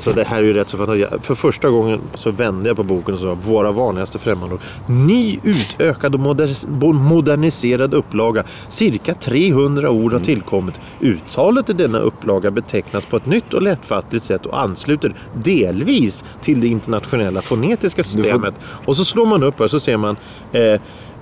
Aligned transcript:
Så 0.00 0.12
det 0.12 0.24
här 0.24 0.38
är 0.38 0.42
ju 0.42 0.52
rätt 0.52 0.68
så 0.68 0.76
fantastiskt. 0.76 1.24
För 1.26 1.34
första 1.34 1.70
gången 1.70 2.00
så 2.14 2.30
vände 2.30 2.68
jag 2.68 2.76
på 2.76 2.82
boken 2.82 3.14
och 3.14 3.20
sa 3.20 3.34
våra 3.34 3.72
vanligaste 3.72 4.18
främmande 4.18 4.54
ord. 4.54 4.60
Ny 4.86 5.38
utökad 5.42 6.14
och 6.14 6.20
moder- 6.20 6.92
moderniserad 6.92 7.94
upplaga. 7.94 8.44
Cirka 8.68 9.14
300 9.14 9.90
ord 9.90 10.12
har 10.12 10.20
tillkommit. 10.20 10.80
Uttalet 11.00 11.70
i 11.70 11.72
denna 11.72 11.98
upplaga 11.98 12.50
betecknas 12.50 13.04
på 13.04 13.16
ett 13.16 13.26
nytt 13.26 13.54
och 13.54 13.62
lättfattligt 13.62 14.24
sätt 14.24 14.46
och 14.46 14.60
ansluter 14.60 15.14
delvis 15.34 16.24
till 16.40 16.60
det 16.60 16.66
internationella 16.66 17.42
fonetiska 17.42 18.02
systemet. 18.04 18.54
Och 18.62 18.96
så 18.96 19.04
slår 19.04 19.26
man 19.26 19.42
upp 19.42 19.60
och 19.60 19.70
så 19.70 19.80
ser 19.80 19.96
man 19.96 20.16
eh, 20.52 20.62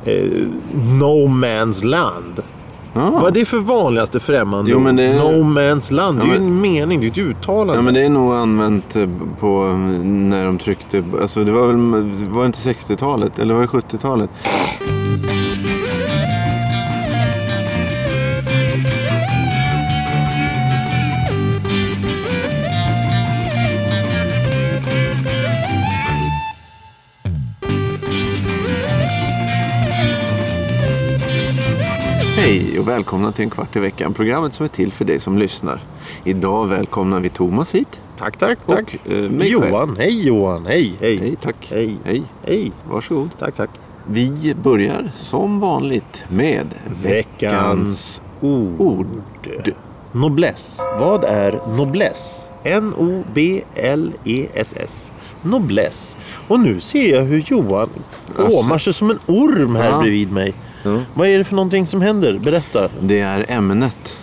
eh, 0.05 0.25
No 0.75 1.27
Man's 1.27 1.85
Land. 1.85 2.43
Vad 2.93 3.27
är 3.27 3.31
det 3.31 3.45
för 3.45 3.59
vanligaste 3.59 4.21
främmande 4.21 4.71
Jo, 4.71 4.81
men 4.81 4.97
det 4.97 5.03
är-? 5.03 5.15
No 5.19 5.43
Man's 5.59 5.93
Land. 5.93 6.19
Det 6.19 6.23
är 6.23 6.27
Ja, 6.27 6.35
ju 6.35 6.41
men- 6.41 6.49
en 6.49 6.61
mening, 6.61 7.01
det 7.01 7.07
är 7.07 7.11
ett 7.11 7.19
uttalande. 7.19 7.75
Ja 7.75 7.83
men 7.83 7.95
det 7.95 8.01
är 8.05 8.09
nog 8.09 8.35
använt 8.35 8.97
eh, 8.97 9.09
på 9.41 9.65
när 10.05 10.47
de 10.47 10.59
tryckte, 10.59 11.03
alltså 11.21 11.45
det 11.45 11.53
var 11.53 11.67
väl, 11.67 11.77
var 12.31 12.41
det 12.43 12.47
inte 12.47 12.59
60-talet 12.59 13.39
eller 13.39 13.55
var 13.55 13.61
det 13.61 13.67
70-talet? 13.69 14.31
Hej 32.41 32.79
och 32.79 32.89
välkomna 32.89 33.33
till 33.33 33.45
en 33.45 33.51
kvart 33.51 33.77
i 33.77 33.81
veckan. 33.81 34.15
Programmet 34.15 34.55
som 34.55 34.65
är 34.65 34.69
till 34.69 34.93
för 34.93 35.05
dig 35.05 35.21
som 35.21 35.39
lyssnar. 35.39 35.81
Idag 36.25 36.67
välkomnar 36.67 37.21
vi 37.21 37.29
Thomas 37.29 37.75
hit. 37.75 38.01
Tack, 38.19 38.37
tack, 38.37 38.59
tack. 38.67 38.97
Och, 39.07 39.13
eh, 39.13 39.31
mig 39.31 39.53
själv. 39.55 39.69
Johan, 39.69 39.97
hej 39.99 40.27
Johan, 40.27 40.67
hej, 40.67 40.93
hej. 41.01 41.17
Hej, 41.17 41.37
tack. 41.43 41.69
Hej. 41.71 41.97
Hej. 42.05 42.23
Hej. 42.47 42.73
Varsågod. 42.91 43.31
Tack, 43.39 43.55
tack. 43.55 43.71
Vi 44.07 44.55
börjar 44.63 45.11
som 45.17 45.61
vanligt 45.61 46.23
med 46.29 46.67
Veckans 47.03 48.23
ord. 48.41 48.81
ord. 48.81 49.07
Noblesse. 50.13 50.83
Vad 51.01 51.25
är? 51.25 51.61
N-O-B-L-E-S-S. 52.65 55.13
E 55.15 55.19
Noblesse. 55.43 56.17
Och 56.49 56.61
nu 56.61 56.81
ser 56.81 57.15
jag 57.15 57.23
hur 57.23 57.45
Johan 57.47 57.89
Alltså. 58.39 58.59
åmar 58.59 58.79
sig 58.79 58.93
som 58.93 59.11
en 59.11 59.19
orm 59.27 59.77
här 59.77 59.91
Ja. 59.91 60.01
bredvid 60.01 60.33
mig. 60.33 60.55
Ja. 60.83 61.01
Vad 61.15 61.29
är 61.29 61.39
det 61.39 61.45
för 61.45 61.55
någonting 61.57 61.87
som 61.87 62.01
händer? 62.01 62.39
Berätta. 62.39 62.89
Det 63.01 63.21
är 63.21 63.45
ämnet. 63.49 64.15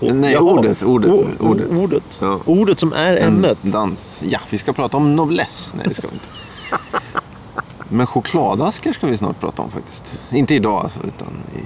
och- 0.00 0.14
Nej, 0.14 0.32
jaha. 0.32 0.42
ordet, 0.42 0.82
ordet, 0.82 1.10
O- 1.10 1.26
ordet. 1.38 1.70
ordet. 1.70 2.02
Ja. 2.20 2.38
Ordet 2.44 2.78
som 2.78 2.92
är 2.92 3.16
ämnet. 3.16 3.58
En 3.64 3.70
dans. 3.70 4.20
Ja, 4.28 4.38
vi 4.50 4.58
ska 4.58 4.72
prata 4.72 4.96
om 4.96 5.16
noblesse. 5.16 5.72
Nej, 5.76 5.86
det 5.88 5.94
ska 5.94 6.06
vi 6.08 6.12
inte. 6.14 6.26
Men 7.88 8.06
chokladaskar 8.06 8.92
ska 8.92 9.06
vi 9.06 9.16
snart 9.16 9.40
prata 9.40 9.62
om 9.62 9.70
faktiskt. 9.70 10.14
Inte 10.30 10.54
idag 10.54 10.82
alltså, 10.84 10.98
utan 10.98 11.28
i 11.56 11.60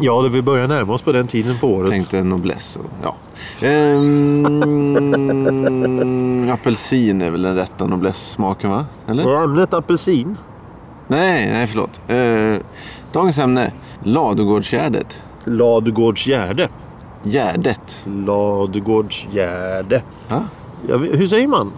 Ja, 0.00 0.22
det 0.22 0.28
vi 0.28 0.42
börjar 0.42 0.66
närma 0.66 0.92
oss 0.92 1.02
på 1.02 1.12
den 1.12 1.26
tiden 1.26 1.58
på 1.58 1.66
året. 1.68 1.90
tänkte 1.90 2.22
noblesse. 2.24 2.78
Och, 2.78 2.84
ja. 3.02 3.16
Ehm, 3.66 4.46
apelsin 6.52 7.22
är 7.22 7.30
väl 7.30 7.42
den 7.42 7.54
rätta 7.54 7.86
noblesse-smaken 7.86 8.70
va? 8.70 8.86
Eller? 9.08 9.44
Ämnet 9.44 9.74
apelsin. 9.74 10.36
Nej, 11.08 11.50
nej 11.52 11.66
förlåt. 11.66 12.00
Eh, 12.08 12.66
dagens 13.12 13.38
ämne. 13.38 13.72
Ladugårdsgärdet. 14.02 15.18
Ladugårdsgärde. 15.44 16.68
Gärdet. 17.22 18.02
Ladugårdsgärde. 18.06 20.02
Ja? 20.28 20.42
Hur 21.12 21.26
säger 21.26 21.48
man? 21.48 21.72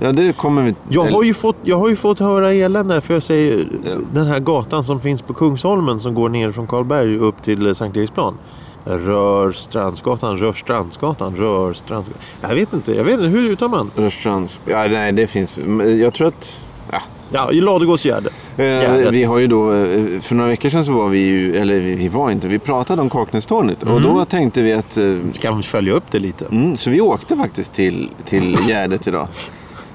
ja, 0.00 0.12
det 0.12 0.36
kommer 0.36 0.62
vi 0.62 0.74
Jag 0.88 1.04
har, 1.04 1.22
ju 1.22 1.34
fått, 1.34 1.56
jag 1.62 1.78
har 1.78 1.88
ju 1.88 1.96
fått 1.96 2.18
höra 2.18 2.52
elände 2.52 3.00
för 3.00 3.14
jag 3.14 3.22
säger 3.22 3.68
den 4.12 4.26
här 4.26 4.40
gatan 4.40 4.84
som 4.84 5.00
finns 5.00 5.22
på 5.22 5.34
Kungsholmen 5.34 6.00
som 6.00 6.14
går 6.14 6.28
ner 6.28 6.52
från 6.52 6.66
Karlberg 6.66 7.18
upp 7.18 7.42
till 7.42 7.66
eh, 7.66 7.74
Sankt 7.74 7.96
Eriksplan. 7.96 8.38
Rör 8.84 9.52
Strandsgatan, 9.52 10.38
Rör 10.38 10.52
Strandsgatan, 10.52 11.36
Rör 11.36 11.72
Strandsgatan. 11.72 12.20
Jag 12.40 12.54
vet 12.54 12.72
inte, 12.72 12.94
jag 12.94 13.04
vet 13.04 13.14
inte, 13.14 13.26
hur 13.26 13.50
uttalar 13.50 13.70
man? 13.70 13.90
Rörstrands... 13.96 14.60
Ja, 14.64 14.86
nej, 14.88 15.12
det 15.12 15.26
finns. 15.26 15.56
Men 15.56 15.98
Jag 15.98 16.14
tror 16.14 16.28
att... 16.28 16.56
Ja. 16.90 17.02
Ja, 17.32 17.52
i 17.52 17.60
Ladugårdsgärde. 17.60 18.30
Eh, 18.58 18.64
Gärdet. 18.64 19.12
vi 19.12 19.24
har 19.24 19.38
ju 19.38 19.46
då, 19.46 19.72
eh, 19.72 20.20
för 20.20 20.34
några 20.34 20.50
veckor 20.50 20.70
sedan 20.70 20.84
så 20.84 20.92
var 20.92 21.08
vi 21.08 21.18
ju, 21.18 21.56
eller 21.56 21.80
vi 21.80 22.08
var 22.08 22.30
inte, 22.30 22.48
vi 22.48 22.58
pratade 22.58 23.02
om 23.02 23.10
Kaknästornet 23.10 23.82
och 23.82 24.00
då 24.00 24.24
tänkte 24.24 24.62
vi 24.62 24.72
att, 24.72 24.96
eh, 24.96 25.04
vi 25.04 25.62
följa 25.62 25.92
upp 25.92 26.04
det 26.10 26.18
lite? 26.18 26.44
mm, 26.44 26.76
så 26.76 26.90
vi 26.90 27.00
åkte 27.00 27.36
faktiskt 27.36 27.72
till, 27.74 28.10
till 28.24 28.58
Gärdet 28.68 29.06
idag. 29.06 29.28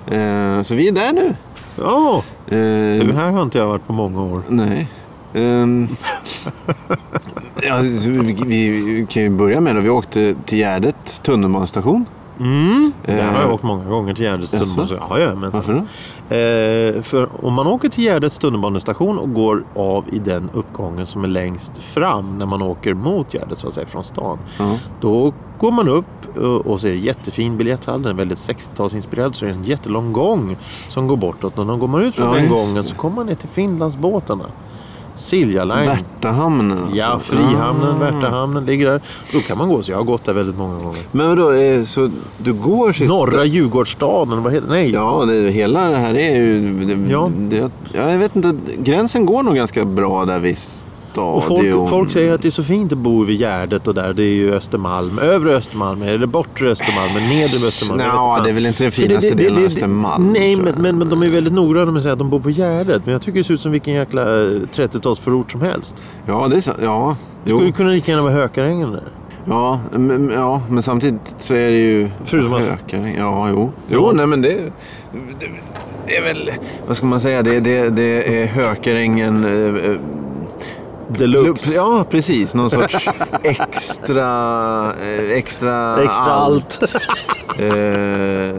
Eh, 0.08 0.62
så 0.62 0.76
vi 0.76 0.88
är 0.88 0.92
där 0.92 1.14
nu. 1.14 1.36
Ja, 1.76 2.24
Eh, 2.48 2.58
det 3.08 3.14
här 3.16 3.32
har 3.32 3.44
inte 3.44 3.58
jag 3.58 3.68
varit 3.68 3.88
på 3.88 3.94
många 3.94 4.22
år. 4.22 4.42
Nej. 4.48 4.88
Ehm, 5.34 5.88
ja, 7.62 7.78
vi, 8.46 8.70
vi 8.70 9.06
kan 9.10 9.24
ju 9.24 9.30
börja 9.30 9.62
med 9.62 9.76
då. 9.76 9.82
Vi 9.82 9.90
åkte 9.90 10.36
till 10.46 10.58
Gärdet 10.58 11.22
tunnelbanestation. 11.24 12.06
Mm. 12.40 12.92
Det 13.06 13.12
har 13.22 13.34
jag 13.42 13.44
Eh, 13.50 13.54
åkt 13.54 13.64
många 13.64 13.84
gånger 13.90 14.14
till 14.14 14.24
Gärdets 14.26 14.52
tunnelbanestation. 14.52 15.08
Ja, 15.10 15.20
ja, 15.20 15.36
men 15.36 15.52
Varför 15.52 15.74
då? 15.74 15.80
Eh, 16.36 17.02
för 17.04 17.46
om 17.46 17.54
man 17.54 17.68
åker 17.68 17.90
till 17.90 18.04
Gärdets 18.04 18.38
tunnelbanestation 18.38 19.18
och 19.20 19.34
går 19.34 19.64
av 19.76 20.06
i 20.12 20.20
den 20.20 20.50
uppgången 20.54 21.08
som 21.08 21.24
är 21.24 21.28
längst 21.28 21.78
fram 21.78 22.38
när 22.38 22.46
man 22.46 22.62
åker 22.62 22.94
mot 22.94 23.34
Gärdet 23.34 23.60
så 23.60 23.68
att 23.68 23.74
säga 23.74 23.88
från 23.88 24.04
stan. 24.04 24.38
Ja. 24.60 24.78
Då 25.02 25.34
går 25.60 25.72
man 25.72 25.88
upp 25.90 26.06
eh, 26.38 26.44
och 26.44 26.82
ser 26.82 26.94
jättefin 26.94 27.58
biljetthall. 27.58 28.02
Den 28.02 28.12
är 28.12 28.16
väldigt 28.18 28.38
60-talsinspirerad. 28.40 29.34
Så 29.34 29.46
är 29.46 29.50
det 29.50 29.56
en 29.56 29.64
jättelång 29.64 30.14
gång 30.14 30.58
som 30.88 31.08
går 31.08 31.18
bortåt. 31.18 31.58
Och 31.60 31.66
när 31.68 31.78
går 31.78 31.88
man 31.88 32.02
ut 32.02 32.16
från 32.16 32.28
Ja, 32.28 32.34
den 32.34 32.50
gången 32.50 32.74
det. 32.74 32.82
så 32.84 32.96
kommer 32.96 33.16
man 33.16 33.26
ner 33.26 33.36
till 33.36 33.50
Finlandsbåtarna. 33.50 34.46
Silja 35.22 35.64
Line. 35.64 35.86
Värtahamnen 35.88 36.72
alltså. 36.78 36.96
Ja, 36.96 37.20
Frihamnen, 37.20 37.96
Ah. 38.02 38.12
Värtahamnen 38.12 38.66
ligger 38.66 38.92
där. 38.92 39.02
Då 39.34 39.40
kan 39.40 39.58
man 39.58 39.70
gå. 39.70 39.82
Så 39.82 39.92
jag 39.92 39.98
har 39.98 40.04
gått 40.04 40.26
där 40.26 40.34
väldigt 40.34 40.58
många 40.58 40.80
gånger. 40.80 41.00
Men 41.12 41.30
vadå, 41.30 41.52
eh, 41.52 41.84
så 41.84 42.10
du 42.38 42.54
går 42.54 42.94
sista... 42.94 43.14
Norra 43.14 43.46
Djurgårdsstaden, 43.46 44.44
vad 44.44 44.54
heter? 44.54 44.68
Nej, 44.70 44.92
Ja, 44.92 45.26
det, 45.28 45.52
hela 45.52 45.90
det 45.90 45.98
här 45.98 46.14
är 46.18 46.36
ju... 46.38 46.72
Det, 46.86 47.12
Ja. 47.12 47.30
det, 47.38 47.58
ja, 47.94 48.12
jag 48.12 48.18
vet 48.18 48.36
inte, 48.36 48.54
gränsen 48.78 49.26
går 49.26 49.44
nog 49.44 49.56
ganska 49.56 49.86
bra 49.86 50.26
där 50.26 50.40
vid 50.40 50.58
stadion. 51.12 51.34
Och 51.34 51.44
folk, 51.44 51.90
folk 51.90 52.12
säger 52.12 52.34
att 52.34 52.42
det 52.42 52.48
är 52.48 52.52
så 52.52 52.64
fint 52.64 52.92
att 52.92 52.98
bo 52.98 53.24
vid 53.24 53.40
Gärdet 53.40 53.88
och 53.88 53.94
där. 53.94 54.14
Det 54.14 54.24
är 54.24 54.34
ju 54.34 54.54
Östermalm. 54.54 55.20
Övre 55.20 55.56
Östermalm, 55.56 56.02
eller 56.02 56.26
bortre 56.28 56.70
Östermalm, 56.72 57.14
men 57.14 57.30
nedre 57.30 57.68
Östermalm. 57.68 58.02
inte 58.02 58.44
det 58.44 58.50
är 58.50 58.54
väl 58.54 58.66
inte 58.66 58.84
den 58.84 58.92
finaste 58.92 59.30
det- 59.30 59.36
det- 59.36 59.44
delen 59.44 59.58
av 59.58 59.64
Östermalm. 59.64 60.34
Nej, 60.34 60.56
men, 60.56 60.74
men, 60.78 60.98
men 60.98 61.10
de 61.10 61.24
är 61.24 61.30
väldigt 61.30 61.54
noggranna 61.54 61.86
med 61.92 61.98
att 61.98 62.04
säga 62.04 62.14
att 62.14 62.20
de 62.20 62.30
bor 62.30 62.40
på 62.40 62.50
Gärdet. 62.50 63.02
Men 63.06 63.12
jag 63.14 63.22
tycker 63.22 63.38
det 63.40 63.44
ser 63.44 63.54
ut 63.54 63.62
som 63.62 63.72
vilken 63.72 63.94
jäkla 63.94 64.22
eh, 64.22 64.46
30-talsförort 64.74 65.52
som 65.52 65.62
helst. 65.62 65.96
Ja, 66.26 66.48
det 66.48 66.56
är 66.58 66.62
så. 66.62 66.72
Ja, 66.82 67.16
Det 67.44 67.50
skulle 67.50 67.66
jo. 67.68 67.74
kunna 67.74 67.90
lika 67.90 68.12
gärna 68.12 68.24
vara 68.24 68.34
Hökarängen 68.34 68.92
där. 68.92 69.04
Ja, 69.46 69.80
men, 69.92 70.32
ja, 70.36 70.62
men 70.70 70.84
samtidigt 70.84 71.36
så 71.40 71.54
är 71.54 71.66
det 71.72 71.78
ju... 71.78 72.10
Förutom 72.26 72.54
att- 72.54 72.62
Hökar, 72.62 73.14
Ja, 73.18 73.50
jo. 73.50 73.72
Jo, 73.90 74.12
nej 74.14 74.28
men 74.28 74.42
det, 74.42 74.50
det... 74.50 75.48
Det 76.08 76.18
är 76.18 76.24
väl... 76.24 76.52
Vad 76.88 76.98
ska 76.98 77.06
man 77.06 77.22
säga? 77.22 77.44
Det, 77.44 77.60
det, 77.60 77.90
det 77.90 78.42
är 78.42 78.46
Hökarängen... 78.48 79.46
Deluxe. 81.18 81.74
Ja, 81.76 82.06
precis. 82.10 82.54
Någon 82.54 82.70
sorts 82.70 83.08
extra... 83.44 84.94
eh, 85.04 85.32
Extra, 85.32 86.04
Extra 86.04 86.32
allt. 86.32 86.80
Eh, 87.60 88.56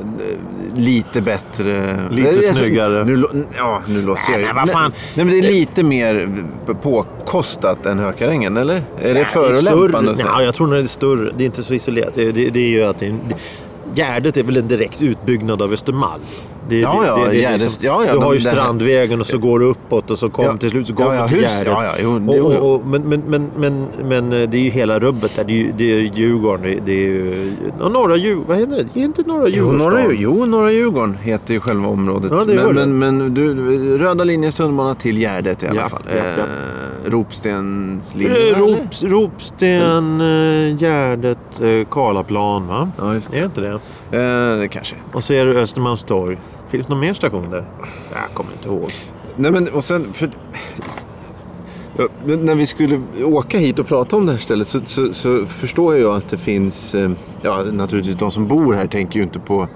lite 0.75 1.21
bättre. 1.21 2.01
Lite 2.11 2.31
Nej, 2.31 2.37
alltså, 2.37 2.55
snyggare. 2.55 3.05
Nu, 3.05 3.25
ja, 3.59 3.83
nu 3.89 4.03
låter 4.03 4.33
jag 4.33 4.41
ju... 4.41 4.53
vad 4.53 4.71
fan. 4.71 4.93
Nej, 5.15 5.25
men 5.27 5.29
det 5.35 5.39
är 5.49 5.53
lite 5.53 5.83
mer 5.83 6.45
påkostat 6.83 7.87
än 7.87 7.99
Hökarängen, 7.99 8.57
eller? 8.57 8.75
Är 8.75 8.83
det 9.03 9.13
Det 9.15 9.21
är 9.21 9.25
förolämpande? 9.25 10.15
större. 10.15 10.29
Ja, 10.33 10.43
jag 10.43 10.55
tror 10.55 10.67
nog 10.67 10.77
det 10.77 10.83
är 10.83 10.87
större. 10.87 11.33
Det 11.37 11.45
är 11.45 11.47
inte 11.47 11.63
så 11.63 11.75
isolerat. 11.75 12.15
Det, 12.15 12.33
det, 12.33 12.51
det 12.51 12.61
är 12.61 12.69
ju 12.69 12.83
att 12.85 12.99
det 12.99 13.15
Gärdet 13.95 14.37
är 14.37 14.43
väl 14.43 14.57
en 14.57 14.69
direkt 14.69 15.03
utbyggnad 15.03 15.63
av 15.63 15.73
Östermalm. 15.73 16.23
Det, 16.69 16.81
Ja, 16.81 17.01
det, 17.01 17.07
ja, 17.07 17.17
det, 17.17 17.31
det, 17.31 17.37
är 17.37 17.41
Gärdet- 17.51 17.61
liksom, 17.61 17.87
ja, 17.87 18.05
ja, 18.07 18.13
du 18.13 18.19
har 18.19 18.35
ju 18.35 18.41
Strandvägen 18.41 19.21
och 19.21 19.27
så 19.27 19.39
går 19.39 19.59
du 19.59 19.67
uppåt 19.67 20.11
och 20.11 20.19
så 20.19 20.31
kommer 20.31 20.49
Ja. 20.49 20.57
till 20.57 20.71
slut 20.71 20.87
så 20.87 20.93
Ja, 20.99 21.05
kommer 21.05 21.17
ja, 21.17 21.23
du 21.27 21.29
till. 21.35 21.43
Gärdet. 21.43 21.67
Ja, 21.67 21.85
ja, 21.85 21.93
jo, 22.03 22.11
och, 22.15 22.21
jo, 22.27 22.35
jo. 22.37 22.45
och, 22.45 22.75
och, 22.75 22.87
men, 22.87 23.03
men, 23.09 23.23
men, 23.29 23.51
men, 23.57 23.87
men 24.09 24.33
eh, 24.33 24.49
det 24.49 24.57
är 24.57 24.63
ju 24.63 24.71
hela 24.71 24.99
rubbet 24.99 25.37
där. 25.37 25.45
Det 25.45 25.53
är 25.53 25.57
ju, 25.57 25.73
det 25.77 25.85
är 25.93 25.99
ju 25.99 26.11
Djurgården. 26.15 26.79
Det, 26.85 26.93
är 26.93 26.97
ju... 27.09 27.53
Norra 27.91 28.17
Djurgården. 28.17 28.49
Vad 28.49 28.57
heter 28.59 28.77
det? 28.77 28.89
Det 28.95 29.01
är 29.01 29.05
inte 29.05 29.23
norra 29.23 29.49
Jo 29.49 29.55
Djurgården? 29.55 29.79
norra, 29.79 30.03
Djur- 30.03 30.17
jo, 30.19 30.47
norra 30.47 30.73
Djurgården 30.73 31.19
heter 31.23 31.55
ju 31.55 31.61
själva 31.61 31.89
området. 31.89 32.33
Ja, 32.35 32.45
det 32.45 32.55
men, 32.55 32.99
men, 32.99 33.19
men 33.19 33.35
du, 33.35 33.99
röda 33.99 34.25
linjens 34.25 34.55
tunnelbana 34.55 34.95
till 34.95 35.19
Gärdet 35.19 35.63
i 35.63 35.67
alla 35.67 35.81
Ja, 35.81 35.89
fall. 35.89 36.03
ja, 36.09 36.15
ja. 36.17 36.23
Eh, 36.23 36.45
Ropstenslinjen, 37.07 38.37
Eh? 38.55 38.59
Rops, 38.59 39.03
Ropsten, 39.03 40.21
eh, 40.21 40.77
Gärdet, 40.77 41.61
eh, 41.61 41.87
Karlaplan 41.91 42.67
va? 42.67 42.91
Ja, 42.99 43.15
just 43.15 43.35
Är 43.35 43.39
det 43.39 43.45
inte 43.45 43.61
det? 43.61 43.79
det. 44.11 44.53
Eh, 44.53 44.59
det 44.59 44.69
kanske. 44.69 44.97
Och 45.13 45.25
så 45.25 45.33
är 45.33 45.47
det 45.47 45.61
Östermalmstorg. 45.61 46.39
Finns 46.71 46.87
det 46.87 46.93
någon 46.93 47.01
mer 47.01 47.15
station 47.15 47.51
där? 47.51 47.65
Jag 48.13 48.35
kommer 48.35 48.53
inte 48.53 48.69
ihåg. 48.69 48.91
Nej 49.37 49.51
men 49.51 49.69
och 49.69 49.85
sen 49.85 50.13
för... 50.13 50.31
Ja, 51.97 52.09
När 52.25 52.55
vi 52.55 52.67
skulle 52.67 53.01
åka 53.25 53.59
hit 53.59 53.79
och 53.79 53.87
prata 53.87 54.17
om 54.17 54.27
det 54.27 54.33
här 54.33 54.39
stället 54.39 54.69
så, 54.69 54.81
så, 54.85 55.13
så 55.13 55.47
förstår 55.47 55.97
jag 55.97 56.17
att 56.17 56.29
det 56.29 56.39
finns... 56.39 56.95
Ja 57.43 57.65
naturligtvis 57.73 58.17
de 58.17 58.31
som 58.31 58.47
bor 58.49 58.75
här 58.75 58.87
tänker 58.87 59.17
ju 59.19 59.23
inte 59.23 59.39
på 59.39 59.69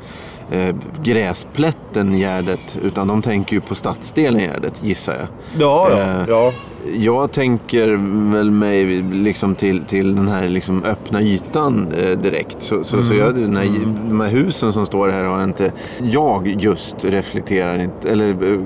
eh, 0.50 0.74
gräsplätten 1.02 2.18
Gärdet. 2.18 2.78
Utan 2.82 3.08
de 3.08 3.22
tänker 3.22 3.54
ju 3.54 3.60
på 3.60 3.74
stadsdelen 3.74 4.40
Gärdet 4.40 4.84
gissar 4.84 5.14
jag. 5.14 5.26
Ja, 5.58 5.90
ja, 5.90 5.96
Eh, 5.98 6.24
ja. 6.28 6.52
Jag 6.94 7.32
tänker 7.32 7.88
väl 8.32 8.50
mig 8.50 8.84
liksom 9.02 9.54
till, 9.54 9.84
till 9.84 10.16
den 10.16 10.28
här 10.28 10.48
liksom 10.48 10.84
öppna 10.84 11.22
ytan 11.22 11.92
eh, 11.98 12.18
direkt. 12.18 12.56
Så, 12.62 12.84
så, 12.84 13.02
så 13.02 13.14
jag, 13.14 13.34
den 13.34 13.56
här, 13.56 13.68
de 14.08 14.20
här 14.20 14.28
husen 14.28 14.72
som 14.72 14.86
står 14.86 15.08
här 15.08 15.24
har 15.24 15.44
inte 15.44 15.72
jag 16.02 16.56
just 16.60 17.04
reflekterar 17.04 17.78
inte, 17.78 18.08
eller 18.12 18.28
eh, 18.28 18.58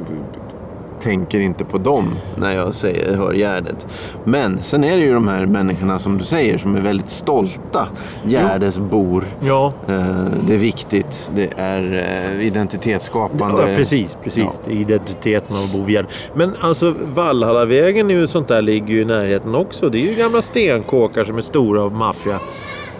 tänker 1.01 1.41
inte 1.41 1.65
på 1.65 1.79
dem 1.79 2.15
när 2.37 2.57
jag 2.57 2.75
säger, 2.75 3.15
hör 3.15 3.33
Gärdet. 3.33 3.87
Men 4.25 4.63
sen 4.63 4.85
är 4.85 4.97
det 4.97 5.03
ju 5.03 5.15
de 5.15 5.29
här 5.29 5.47
människorna 5.47 5.99
som 5.99 6.19
du 6.19 6.25
säger 6.25 6.59
som 6.59 6.77
är 6.77 6.81
väldigt 6.81 7.11
stolta 7.11 7.89
Gärdesbor. 8.25 9.25
ja. 9.41 9.73
Eh, 9.89 10.25
det 10.47 10.55
är 10.55 10.59
viktigt. 10.59 11.31
Det 11.35 11.51
är 11.57 12.05
eh, 12.37 12.47
identitetsskapande. 12.47 13.71
Ja, 13.71 13.77
precis, 13.77 14.17
precis. 14.25 14.45
Ja. 14.65 14.73
Identiteten 14.73 15.57
av 15.57 15.65
att 15.65 15.73
bo 15.73 15.83
vid 15.83 15.95
Gärdet. 15.95 16.11
Men 16.35 16.55
alltså 16.61 16.95
Valhallavägen 17.15 18.11
är 18.11 18.15
ju 18.15 18.27
sånt 18.27 18.49
där 18.49 18.63
ligger 18.63 18.95
ju 18.95 19.01
i 19.01 19.05
närheten 19.05 19.55
också. 19.55 19.89
Det 19.89 19.99
är 19.99 20.11
ju 20.11 20.15
gamla 20.15 20.43
stenkåkar 20.43 21.25
som 21.25 21.37
är 21.37 21.43
stora 21.43 21.83
och 21.83 21.93
maffia. 21.93 22.39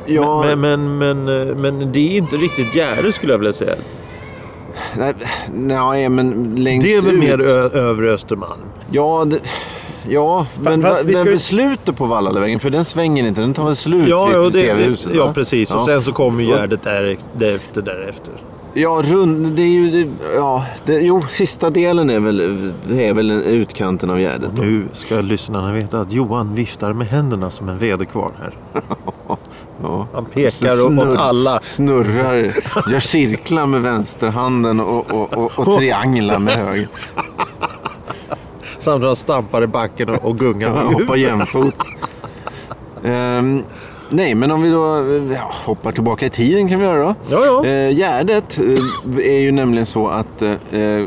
Ja, 0.07 0.45
Men, 0.47 0.61
men, 0.61 0.99
men, 0.99 1.49
eh, 1.49 1.57
men 1.57 1.93
det 1.93 2.13
är 2.13 2.19
inte 2.19 2.37
riktigt 2.37 2.75
Gärdet 2.75 3.15
skulle 3.15 3.33
jag 3.33 3.39
vilja 3.39 3.53
säga. 3.53 3.75
Nej, 4.99 5.15
nej, 5.55 6.09
men 6.09 6.55
längst 6.59 6.87
Det 6.87 6.95
är 6.95 7.01
väl 7.03 7.15
ut. 7.15 7.21
mer 7.21 7.41
ö- 7.41 7.69
övre 7.73 8.11
Östermalm. 8.11 8.61
Ja, 8.91 9.25
det, 9.27 9.39
ja 10.09 10.47
men, 10.63 10.83
fast 10.83 11.01
va, 11.03 11.07
vi 11.09 11.15
ska 11.15 11.25
men 11.25 11.33
ju- 11.33 11.39
slutet 11.39 11.97
på 11.97 12.05
Vallallavägen, 12.07 12.61
för 12.61 12.71
den 12.71 12.85
svänger 12.85 13.27
inte, 13.27 13.41
den 13.41 13.55
tar 13.55 13.65
väl 13.65 13.77
slut 13.77 14.09
Ja, 14.09 14.27
vid 14.27 14.37
ja, 14.37 14.43
det, 14.51 14.51
TV-huset? 14.63 15.13
ja 15.15 15.27
va? 15.27 15.33
precis. 15.35 15.71
Och 15.73 15.81
Ja. 15.81 15.85
sen 15.87 16.03
så 16.03 16.13
kommer 16.13 16.45
Och- 16.53 16.59
Gärdet 16.59 16.83
där, 16.83 17.17
därefter, 17.33 17.83
därefter. 17.83 18.35
Ja, 18.75 19.03
rund, 19.05 19.47
det 19.53 19.63
är 19.63 19.67
ju, 19.67 19.91
det, 19.91 20.11
ja, 20.35 20.65
det, 20.87 20.93
jo, 21.01 21.23
sista 21.29 21.71
delen 21.71 22.11
är 22.11 22.21
väl, 22.21 22.73
det 22.89 23.09
är 23.09 23.15
väl 23.15 23.31
utkanten 23.31 24.11
av 24.11 24.21
Gärdet. 24.21 24.51
Nu 24.59 24.85
ska 24.93 25.21
lyssnarna 25.21 25.73
veta 25.73 26.01
att 26.01 26.13
Johan 26.13 26.55
viftar 26.55 26.93
med 26.93 27.07
händerna 27.07 27.51
som 27.51 27.69
en 27.69 27.79
väderkvarn 27.79 28.33
här. 28.41 28.55
Ja. 29.83 30.07
Han 30.15 30.25
pekar 30.25 30.51
Snurr- 30.51 31.13
åt 31.13 31.19
alla. 31.19 31.61
Snurrar, 31.63 32.35
gör 32.91 33.01
cirklar 33.01 33.67
med 33.67 33.83
vänsterhanden 33.83 34.81
och, 34.81 35.11
och, 35.11 35.33
och, 35.39 35.59
och 35.59 35.79
trianglar 35.79 36.39
med 36.39 36.55
höger. 36.57 36.89
Samtidigt 38.79 39.07
han 39.07 39.17
stampar 39.17 39.63
i 39.63 39.67
backen 39.67 40.09
och, 40.09 40.25
och 40.25 40.39
gungar 40.39 40.73
med 40.73 40.83
Hoppa 40.85 40.99
huvudet. 40.99 41.21
jämfot. 41.21 41.75
Ehm, 43.05 43.63
nej, 44.11 44.35
men 44.35 44.51
om 44.51 44.63
vi 44.63 44.71
då 44.71 45.05
ja, 45.35 45.51
hoppar 45.65 45.93
tillbaka 45.93 46.27
i 46.27 46.31
tiden 46.31 46.69
kan 46.69 46.79
vi 46.81 46.87
göra 46.87 47.03
då. 47.05 47.15
Ja, 47.31 47.45
ja. 47.45 47.67
Eh, 47.67 47.91
Gärdet 47.97 48.59
eh, 48.59 49.27
är 49.27 49.39
ju 49.41 49.53
nämligen 49.53 49.87
så 49.87 50.09
att 50.09 50.43
eh, 50.43 51.05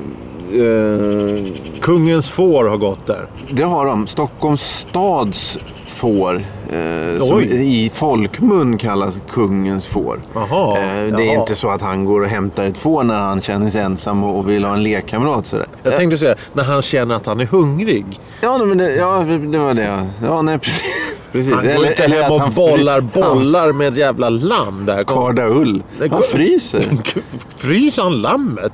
Kungens 1.82 2.30
får 2.30 2.66
har 2.66 2.78
gått 2.78 3.06
där. 3.08 3.28
det 3.52 3.64
har 3.64 3.86
de. 3.86 4.08
Stockholms 4.08 4.62
stads 4.62 5.58
får. 6.04 6.36
Eh, 6.72 7.20
som 7.22 7.42
i 7.42 7.92
folkmun 7.94 8.78
kallas 8.78 9.16
kungens 9.32 9.88
får. 9.88 10.20
Jaha, 10.34 10.78
Eh, 10.78 10.84
det 11.16 11.24
är 11.24 11.26
jaha. 11.26 11.40
inte 11.40 11.56
så 11.56 11.70
att 11.70 11.82
han 11.82 12.06
går 12.06 12.22
och 12.22 12.28
hämtar 12.28 12.64
ett 12.66 12.78
får 12.78 13.04
när 13.04 13.20
han 13.20 13.42
känner 13.42 13.70
sig 13.70 13.82
ensam 13.82 14.24
och, 14.24 14.50
vill 14.50 14.66
ha 14.66 14.74
en 14.74 14.84
lekkamrat. 14.84 15.48
Sådär. 15.48 15.66
Jag 15.84 15.96
tänkte 15.96 16.18
säga, 16.18 16.36
när 16.54 16.64
han 16.64 16.82
känner 16.82 17.16
att 17.16 17.26
han 17.26 17.40
är 17.40 17.46
hungrig. 17.46 18.06
Ja, 18.42 18.58
nej, 18.58 18.68
men 18.68 18.78
det, 18.78 18.96
ja, 18.96 19.20
det 19.52 19.58
var 19.58 19.74
det. 19.74 20.08
Ja, 20.24 20.42
nej, 20.42 20.60
precis. 20.60 20.84
precis. 21.32 21.54
Han 21.56 21.76
går 21.76 21.86
inte 21.88 22.04
hem 22.08 22.32
och 22.32 22.40
han 22.40 22.52
fry- 22.52 22.56
bollar 22.56 23.02
Han 23.02 23.10
bollar 23.36 23.72
med 23.72 23.88
ett 23.88 23.98
jävla 23.98 24.30
lamm 24.30 24.86
där. 24.86 25.04
kardar 25.04 25.48
ull. 25.48 25.84
Han 26.12 26.22
fryser. 26.32 26.84
Fryser 27.58 28.02
han 28.04 28.22
lammet? 28.22 28.74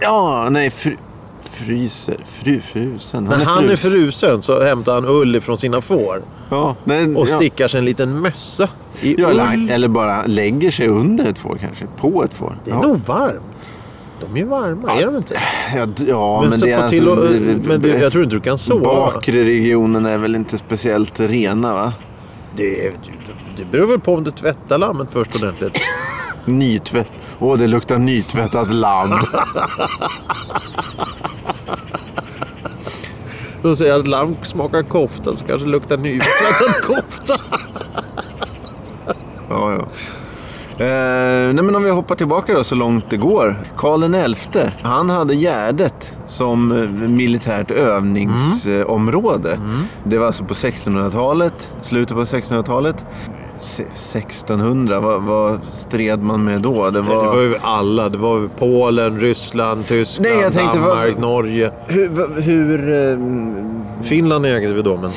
Ja, 0.00 0.48
nej, 0.50 0.70
fry, 0.70 0.96
fryser. 1.64 2.16
Fru, 2.26 2.60
frusen. 2.72 3.24
När 3.24 3.44
han 3.44 3.64
är 3.64 3.76
frus. 3.76 3.80
frusen 3.80 4.42
så 4.42 4.64
hämtar 4.64 4.94
han 4.94 5.04
ull 5.06 5.36
ifrån 5.36 5.58
sina 5.58 5.80
får. 5.80 6.22
Ja, 6.48 6.76
nej, 6.84 7.16
Och 7.16 7.28
ja. 7.28 7.36
stickar 7.36 7.68
sig 7.68 7.78
en 7.78 7.84
liten 7.84 8.20
mössa 8.20 8.68
i 9.00 9.20
Ja, 9.20 9.30
ull. 9.30 9.70
eller, 9.70 9.88
bara 9.88 10.22
lägger 10.26 10.70
sig 10.70 10.88
under 10.88 11.24
ett 11.24 11.38
får 11.38 11.56
kanske. 11.56 11.86
På 11.96 12.24
ett 12.24 12.34
får. 12.34 12.58
Det 12.64 12.70
är 12.70 12.74
ja. 12.74 12.82
nog 12.82 12.96
varmt. 12.96 13.42
De 14.20 14.36
är 14.36 14.40
ju 14.40 14.46
varma, 14.46 15.00
är 15.00 15.06
de 15.06 15.16
inte? 15.16 15.40
Ja, 15.74 15.86
ja 16.08 16.40
Men, 16.40 16.50
men, 16.50 16.60
det 16.60 16.70
är 16.70 16.82
få 16.82 16.88
till 16.88 17.08
alltså, 17.08 17.26
och, 17.26 17.66
men 17.66 17.82
det, 17.82 17.88
jag 17.88 18.12
tror 18.12 18.24
inte 18.24 18.36
du 18.36 18.40
kan 18.40 18.58
sova. 18.58 18.84
Bakre 18.84 19.44
regionen 19.44 20.06
är 20.06 20.18
väl 20.18 20.34
inte 20.34 20.58
speciellt 20.58 21.20
rena 21.20 21.74
va? 21.74 21.92
Det, 22.56 22.92
det 23.56 23.64
beror 23.64 23.86
väl 23.86 24.00
på 24.00 24.14
om 24.14 24.24
du 24.24 24.30
tvättar 24.30 24.78
lammet 24.78 25.08
först 25.12 25.36
ordentligt. 25.36 25.78
Nytvätt. 26.48 27.10
Åh, 27.38 27.58
det 27.58 27.66
luktar 27.66 27.98
nytvättat 27.98 28.74
lamm. 28.74 29.10
De 33.62 33.76
säger 33.76 33.98
att 33.98 34.06
lamm 34.06 34.36
smakar 34.42 34.82
kofta 34.82 35.36
så 35.36 35.44
kanske 35.44 35.66
det 35.66 35.72
luktar 35.72 35.96
nytvättad 35.96 36.74
kofta. 36.82 37.36
ja, 39.48 39.72
ja. 39.72 39.86
Eh, 40.84 41.52
nej 41.54 41.64
men 41.64 41.76
om 41.76 41.84
vi 41.84 41.90
hoppar 41.90 42.14
tillbaka 42.16 42.54
då 42.54 42.64
så 42.64 42.74
långt 42.74 43.04
det 43.10 43.16
går. 43.16 43.56
Karl 43.76 44.34
XI, 44.34 44.60
han 44.82 45.10
hade 45.10 45.34
Gärdet 45.34 46.16
som 46.26 46.72
eh, 46.72 46.88
militärt 47.08 47.70
övningsområde. 47.70 49.60
Det 50.04 50.18
var 50.18 50.26
alltså 50.26 50.44
på 50.44 50.54
1600-talet, 50.54 51.72
slutet 51.82 52.16
på 52.16 52.24
1600-talet. 52.24 53.04
Se- 53.60 53.82
1600, 53.82 55.00
vad, 55.00 55.22
vad 55.22 55.60
stred 55.68 56.22
man 56.22 56.44
med 56.44 56.60
då? 56.62 56.90
Det 56.90 57.00
Nej, 57.02 57.14
var... 57.16 57.22
det 57.24 57.28
var 57.30 57.40
ju 57.42 57.56
alla. 57.62 58.08
Det 58.08 58.18
var 58.18 58.48
Polen, 58.58 59.20
Ryssland, 59.20 59.86
Tyskland, 59.86 60.28
Nej, 60.40 60.52
tänkte, 60.52 60.78
vad- 60.78 60.88
Danmark, 60.96 61.18
Norge. 61.18 61.70
Hur, 61.86 62.40
hur, 62.40 62.92
eh, 63.12 63.18
Finland 64.02 64.46
ägde 64.46 64.72
vi 64.72 64.82
då, 64.82 64.96
men... 64.96 65.10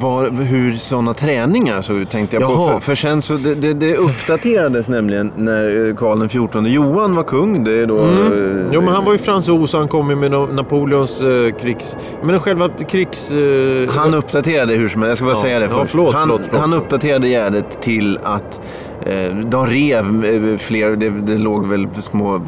var, 0.00 0.30
hur 0.30 0.76
sådana 0.76 1.14
träningar 1.14 1.82
såg 1.82 1.96
ut 1.96 2.10
tänkte 2.10 2.36
jag 2.36 2.42
på. 2.42 2.52
Jaha. 2.52 2.72
För, 2.72 2.80
för 2.80 2.94
sen 2.94 3.22
så 3.22 3.34
det, 3.34 3.54
det, 3.54 3.72
det 3.72 3.96
uppdaterades 3.96 4.88
nämligen 4.88 5.32
när 5.36 5.88
eh, 5.88 5.94
Karl 5.96 6.28
XIV 6.28 6.66
Johan 6.66 7.14
var 7.14 7.22
kung. 7.22 7.64
Det 7.64 7.72
är 7.72 7.86
då... 7.86 7.98
eh, 7.98 8.08
Mm. 8.54 8.68
Jo, 8.72 8.80
men 8.80 8.94
han 8.94 9.04
var 9.04 9.12
ju 9.12 9.18
fransos 9.18 9.74
och 9.74 9.80
han 9.80 9.88
kom 9.88 10.10
ju 10.10 10.16
med 10.16 10.30
Napoleons 10.30 11.20
eh, 11.20 11.52
krigs... 11.60 11.96
Men 12.22 12.40
själva 12.40 12.68
krigs... 12.68 13.30
Eh, 13.30 13.88
Han 13.94 14.14
uppdaterade 14.14 14.74
hur 14.74 14.88
som 14.88 15.02
helst, 15.02 15.10
jag 15.10 15.16
ska 15.16 15.24
bara 15.24 15.34
Ja, 15.36 15.42
säga 15.42 15.58
det 15.58 15.68
ja, 15.70 15.86
förlåt, 15.88 16.14
han, 16.14 16.28
förlåt, 16.28 16.40
förlåt. 16.46 16.60
han 16.60 16.72
uppdaterade 16.72 17.28
Gärdet 17.28 17.80
till 17.82 18.18
att 18.22 18.60
eh, 19.06 19.36
de 19.36 19.66
rev 19.66 20.24
eh, 20.24 20.58
fler, 20.58 20.90
det, 20.96 21.10
det 21.10 21.38
låg 21.38 21.66
väl 21.66 21.88
små 22.00 22.40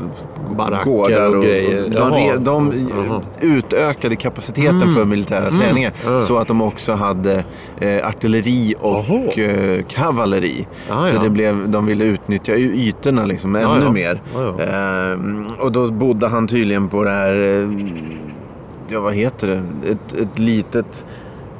Baracker 0.56 0.90
gårdar 0.90 1.36
och 1.36 1.42
grejer. 1.44 1.82
De, 1.88 1.96
Jaha. 1.96 2.18
rev, 2.18 2.40
de 2.40 2.88
Jaha. 3.08 3.20
utökade 3.40 4.16
kapaciteten 4.16 4.94
för 4.94 5.04
militära 5.04 5.50
träningar 5.50 5.92
Mm. 6.06 6.26
så 6.26 6.36
att 6.36 6.48
de 6.48 6.62
också 6.62 6.92
hade 6.92 7.44
eh, 7.80 8.06
artilleri 8.08 8.74
och 8.80 9.38
eh, 9.38 9.82
kavalleri. 9.88 10.66
Ja, 10.88 11.06
så 11.06 11.16
ja. 11.16 11.22
det 11.22 11.30
blev, 11.30 11.68
de 11.70 11.86
ville 11.86 12.04
utnyttja 12.04 12.54
ytorna 12.56 13.24
liksom 13.24 13.56
ännu 13.56 13.64
Ja, 13.64 13.82
ja. 13.82 13.92
mer. 13.92 14.22
Ja, 14.34 14.54
ja. 14.58 14.64
Eh, 14.64 15.18
och 15.60 15.72
då 15.72 15.90
bodde 15.90 16.28
han 16.28 16.48
tydligen 16.48 16.88
på 16.88 17.04
det 17.04 17.10
här, 17.10 17.34
eh, 17.34 17.68
ja 18.88 19.00
vad 19.00 19.14
heter 19.14 19.48
det, 19.48 19.62
ett, 19.90 20.20
ett 20.20 20.38
litet, 20.38 21.04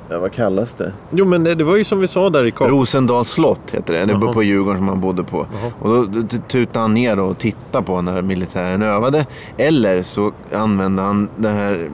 ja 0.08 0.18
vad 0.18 0.32
kallas 0.32 0.72
det? 0.72 0.92
Jo, 1.10 1.25
men 1.25 1.44
det, 1.44 1.54
det 1.54 1.64
var 1.64 1.76
ju 1.76 1.84
som 1.84 2.00
vi 2.00 2.08
sa 2.08 2.30
där 2.30 2.44
i 2.44 2.50
Kap... 2.50 2.68
Rosendals 2.68 3.28
slott 3.30 3.70
heter 3.70 3.92
det. 3.92 4.04
Det 4.04 4.12
Jaha. 4.12 4.26
var 4.26 4.32
på 4.32 4.42
Djurgården 4.42 4.78
som 4.78 4.88
han 4.88 5.00
bodde 5.00 5.25
på. 5.25 5.46
Och 5.80 6.10
då 6.10 6.22
tutade 6.48 6.78
han 6.78 6.94
ner 6.94 7.18
och 7.18 7.38
tittade 7.38 7.84
på 7.84 8.02
när 8.02 8.22
militären 8.22 8.82
övade. 8.82 9.26
Eller 9.56 10.02
så 10.02 10.32
använde 10.52 11.02
han 11.02 11.28
den 11.36 11.54
här 11.54 11.90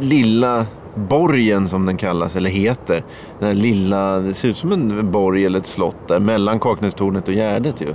lilla 0.00 0.66
borgen 0.94 1.68
som 1.68 1.86
den 1.86 1.96
kallas, 1.96 2.36
eller 2.36 2.50
heter. 2.50 3.04
Den 3.38 3.48
här 3.48 3.54
lilla, 3.54 4.18
det 4.18 4.34
ser 4.34 4.48
ut 4.48 4.56
som 4.56 4.72
en 4.72 5.10
borg 5.10 5.44
eller 5.44 5.58
ett 5.58 5.66
slott 5.66 6.08
där 6.08 6.20
mellan 6.20 6.60
Kaknästornet 6.60 7.28
och 7.28 7.34
Gärdet 7.34 7.80
ju. 7.80 7.94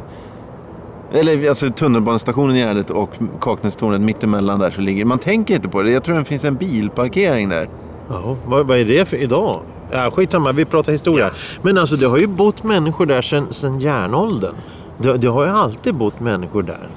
Eller 1.14 1.50
alltså 1.50 1.70
tunnelbanestationen 1.70 2.56
i 2.56 2.60
Gärdet 2.60 2.90
och 2.90 3.10
Kaknästornet 3.42 4.02
mittemellan 4.02 4.60
där 4.60 4.72
så 4.72 4.82
ligger 4.82 5.06
Man 5.06 5.20
tänker 5.20 5.56
inte 5.56 5.70
på 5.70 5.84
det. 5.84 5.92
Jag 5.92 6.04
tror 6.04 6.16
det 6.16 6.26
finns 6.26 6.44
en 6.44 6.56
bilparkering 6.56 7.50
där. 7.50 7.70
Ja, 8.10 8.36
vad, 8.46 8.68
vad 8.68 8.78
är 8.78 8.86
det 8.86 9.06
för 9.06 9.18
idag? 9.18 9.60
Ja, 9.92 10.12
skitsamma, 10.12 10.52
vi 10.52 10.66
pratar 10.66 10.92
historia. 10.92 11.32
Men 11.62 11.78
alltså 11.78 11.96
det 11.96 12.06
har 12.06 12.18
ju 12.18 12.28
bott 12.28 12.64
människor 12.64 13.06
där 13.06 13.22
sedan, 13.22 13.48
sedan 13.52 13.80
järnåldern. 13.80 14.56
Det, 14.98 15.18
det 15.18 15.28
har 15.28 15.46
ju 15.46 15.52
alltid 15.52 15.96
bott 15.96 16.20
människor 16.20 16.64
där. 16.64 16.88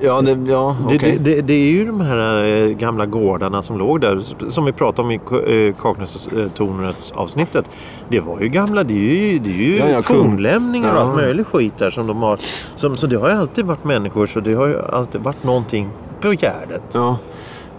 Ja, 0.00 0.20
det, 0.20 0.30
ja 0.50 0.76
Det, 0.88 0.96
okej. 0.96 1.18
det, 1.20 1.34
det, 1.34 1.40
det 1.42 1.52
är 1.52 1.70
ju 1.70 1.84
de 1.84 2.00
här 2.00 2.44
eh, 2.44 2.68
gamla 2.68 3.06
gårdarna 3.06 3.62
som 3.62 3.78
låg 3.78 4.00
där. 4.00 4.20
Som 4.50 4.64
vi 4.64 4.72
pratade 4.72 5.02
om 5.02 5.10
i 5.10 5.14
eh, 5.14 5.74
Kaknästornets 5.82 7.12
avsnittet. 7.12 7.64
Det 8.08 8.20
var 8.20 8.40
ju 8.40 8.48
gamla, 8.48 8.84
det 8.84 8.94
är 8.94 9.30
ju, 9.32 9.38
det 9.38 9.50
är 9.50 9.54
ju 9.54 9.76
Ja, 9.76 9.88
ja, 9.88 10.02
fornlämningar 10.02 10.94
och 10.94 11.00
allt 11.00 11.16
möjligt 11.16 11.46
skit 11.46 11.78
där 11.78 11.90
som 11.90 12.06
de 12.06 12.22
har. 12.22 12.38
Som, 12.76 12.96
så 12.96 13.06
det 13.06 13.16
har 13.16 13.28
ju 13.30 13.34
alltid 13.36 13.64
varit 13.64 13.84
människor 13.84 14.26
så 14.26 14.40
det 14.40 14.54
har 14.54 14.66
ju 14.66 14.78
alltid 14.92 15.20
varit 15.20 15.44
någonting 15.44 15.88
på 16.20 16.28
Gärdet. 16.32 16.82
Ja. 16.92 17.16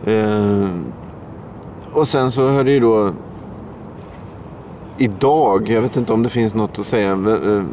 Eh, 0.06 0.70
och 1.94 2.08
sen 2.08 2.32
så 2.32 2.48
har 2.48 2.64
det 2.64 2.72
ju 2.72 2.80
då 2.80 3.12
idag, 4.98 5.70
jag 5.70 5.82
vet 5.82 5.98
inte 5.98 6.14
om 6.14 6.24
det 6.24 6.30
finns 6.30 6.54
något 6.54 6.80
att 6.80 6.86
säga. 6.86 7.12
eh, 7.12 7.64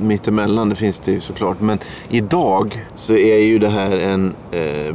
mittemellan, 0.00 0.68
det 0.68 0.74
finns 0.76 0.98
det 0.98 1.12
ju 1.12 1.20
såklart. 1.20 1.60
Men 1.60 1.78
idag 2.08 2.86
så 2.94 3.14
är 3.14 3.38
ju 3.38 3.58
det 3.58 3.68
här 3.68 3.96
en 3.96 4.32
eh, 4.50 4.94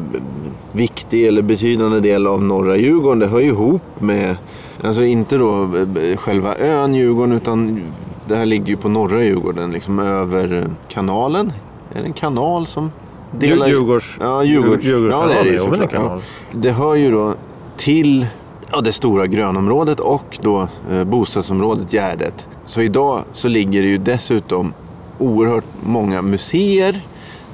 viktig 0.71 1.27
eller 1.27 1.41
betydande 1.41 1.99
del 1.99 2.27
av 2.27 2.43
norra 2.43 2.77
Djurgården. 2.77 3.19
Det 3.19 3.27
hör 3.27 3.39
ju 3.39 3.47
ihop 3.47 3.81
med, 3.99 4.35
alltså 4.83 5.03
inte 5.03 5.37
då 5.37 5.63
eh, 5.63 6.17
själva 6.17 6.55
ön 6.57 6.93
Djurgården 6.93 7.35
utan 7.35 7.81
det 8.27 8.35
här 8.35 8.45
ligger 8.45 8.67
ju 8.67 8.77
på 8.77 8.89
norra 8.89 9.23
Djurgården, 9.23 9.71
liksom 9.71 9.99
över 9.99 10.67
kanalen. 10.87 11.53
Är 11.93 11.99
det 12.01 12.05
en 12.05 12.13
kanal 12.13 12.67
som 12.67 12.91
delar... 13.39 13.67
Djurgårds... 13.67 14.17
Ja, 14.19 14.43
Djurgårds. 14.43 14.83
Djurgårds 14.83 15.11
ja, 15.11 15.27
det 15.27 15.33
är 15.33 15.43
det 15.43 15.49
ju 15.49 15.59
såklart. 15.59 15.93
Ja. 15.93 16.19
Det 16.51 16.71
hör 16.71 16.95
ju 16.95 17.11
då 17.11 17.33
till 17.77 18.27
ja, 18.71 18.81
det 18.81 18.91
stora 18.91 19.27
grönområdet 19.27 19.99
och 19.99 20.37
då 20.41 20.67
eh, 20.91 21.03
bostadsområdet 21.03 21.91
Gärdet. 21.93 22.47
Så 22.65 22.81
idag 22.81 23.21
så 23.33 23.47
ligger 23.47 23.81
det 23.81 23.87
ju 23.87 23.97
dessutom 23.97 24.73
oerhört 25.19 25.63
många 25.85 26.21
museer. 26.21 27.01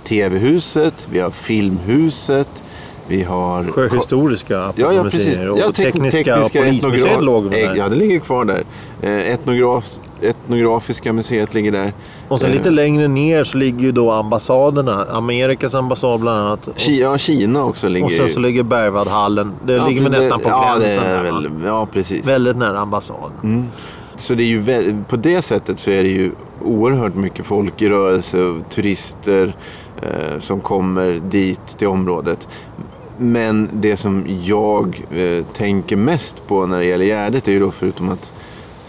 TV-huset, 0.07 1.07
vi 1.11 1.19
har 1.19 1.29
Filmhuset, 1.29 2.63
vi 3.07 3.23
har... 3.23 3.63
Sjöhistoriska 3.63 4.73
Ja, 4.75 4.93
ja, 4.93 5.03
museer 5.03 5.49
och 5.49 5.59
Ja, 5.59 5.67
tek- 5.71 5.73
tekniska, 5.73 6.41
och 6.41 6.51
polismuseet 6.53 7.23
låg 7.23 7.43
väl 7.43 7.53
Eh, 7.63 7.69
där. 7.69 7.75
Ja, 7.75 7.89
det 7.89 7.95
ligger 7.95 8.19
kvar 8.19 8.45
där. 8.45 8.63
Eh, 9.01 9.33
Etnograf, 9.33 9.85
etnografiska 10.29 11.13
museet 11.13 11.53
ligger 11.53 11.71
där. 11.71 11.93
Och 12.27 12.41
sen 12.41 12.49
Eh, 12.49 12.55
lite 12.57 12.69
längre 12.69 13.07
ner 13.07 13.43
så 13.43 13.57
ligger 13.57 13.79
ju 13.79 13.91
då 13.91 14.11
ambassaderna. 14.11 15.05
Amerikas 15.11 15.73
ambassad 15.75 16.19
bland 16.19 16.39
annat. 16.39 16.67
Och, 16.67 16.81
ja, 16.81 17.17
Kina 17.17 17.65
också 17.65 17.87
ligger 17.89 18.05
och 18.05 18.11
sen 18.11 18.29
så 18.29 18.39
ligger 18.39 18.63
Berwaldhallen. 18.63 19.51
Det 19.65 19.73
Ja, 19.73 19.87
ligger 19.87 20.03
det- 20.03 20.09
nästan 20.09 20.39
på 20.39 20.49
ja, 20.49 20.75
det 20.79 20.85
gränsen. 20.85 21.13
va? 21.15 21.21
väl, 21.23 21.49
Ja, 21.65 21.85
precis. 21.85 22.27
Väldigt 22.27 22.57
nära 22.57 22.79
ambassaden. 22.79 23.31
Mm. 23.43 23.65
Så 24.17 24.33
det 24.33 24.43
är 24.43 24.47
ju 24.47 24.95
på 25.09 25.15
det 25.15 25.41
sättet 25.41 25.79
så 25.79 25.89
är 25.91 26.03
det 26.03 26.09
ju 26.09 26.31
oerhört 26.61 27.15
mycket 27.15 27.45
folk 27.45 27.81
i 27.81 27.89
rörelse 27.89 28.41
och 28.43 28.69
turister 28.69 29.55
eh, 30.01 30.39
som 30.39 30.59
kommer 30.61 31.21
dit 31.29 31.77
till 31.77 31.87
området. 31.87 32.47
Men 33.17 33.69
det 33.73 33.97
som 33.97 34.23
jag 34.43 35.01
eh, 35.11 35.45
tänker 35.57 35.95
mest 35.95 36.47
på 36.47 36.65
när 36.65 36.79
det 36.79 36.85
gäller 36.85 37.05
Gärdet 37.05 37.47
är 37.47 37.51
ju 37.51 37.59
då 37.59 37.71
förutom 37.71 38.09
att 38.09 38.31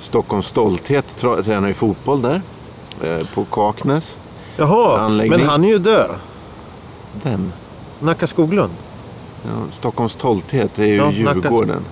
Stockholms 0.04 0.46
stolthet 0.46 1.16
tränar 1.44 1.68
ju 1.68 1.74
fotboll 1.74 2.22
där. 2.22 2.40
Eh, 3.02 3.26
på 3.34 3.44
Kaknäs. 3.44 4.18
Jaha, 4.56 4.98
Anläggning. 4.98 5.38
men 5.40 5.48
han 5.48 5.64
är 5.64 5.68
ju 5.68 5.78
död. 5.78 6.10
Vem? 7.22 7.52
Nacka 8.00 8.26
Skoglund. 8.26 8.72
Ja, 9.42 9.50
Stockholms 9.70 10.12
stolthet 10.12 10.78
är 10.78 10.84
ju 10.84 10.94
Ja, 10.96 11.04
Nacka- 11.04 11.12
Djurgården. 11.34 11.82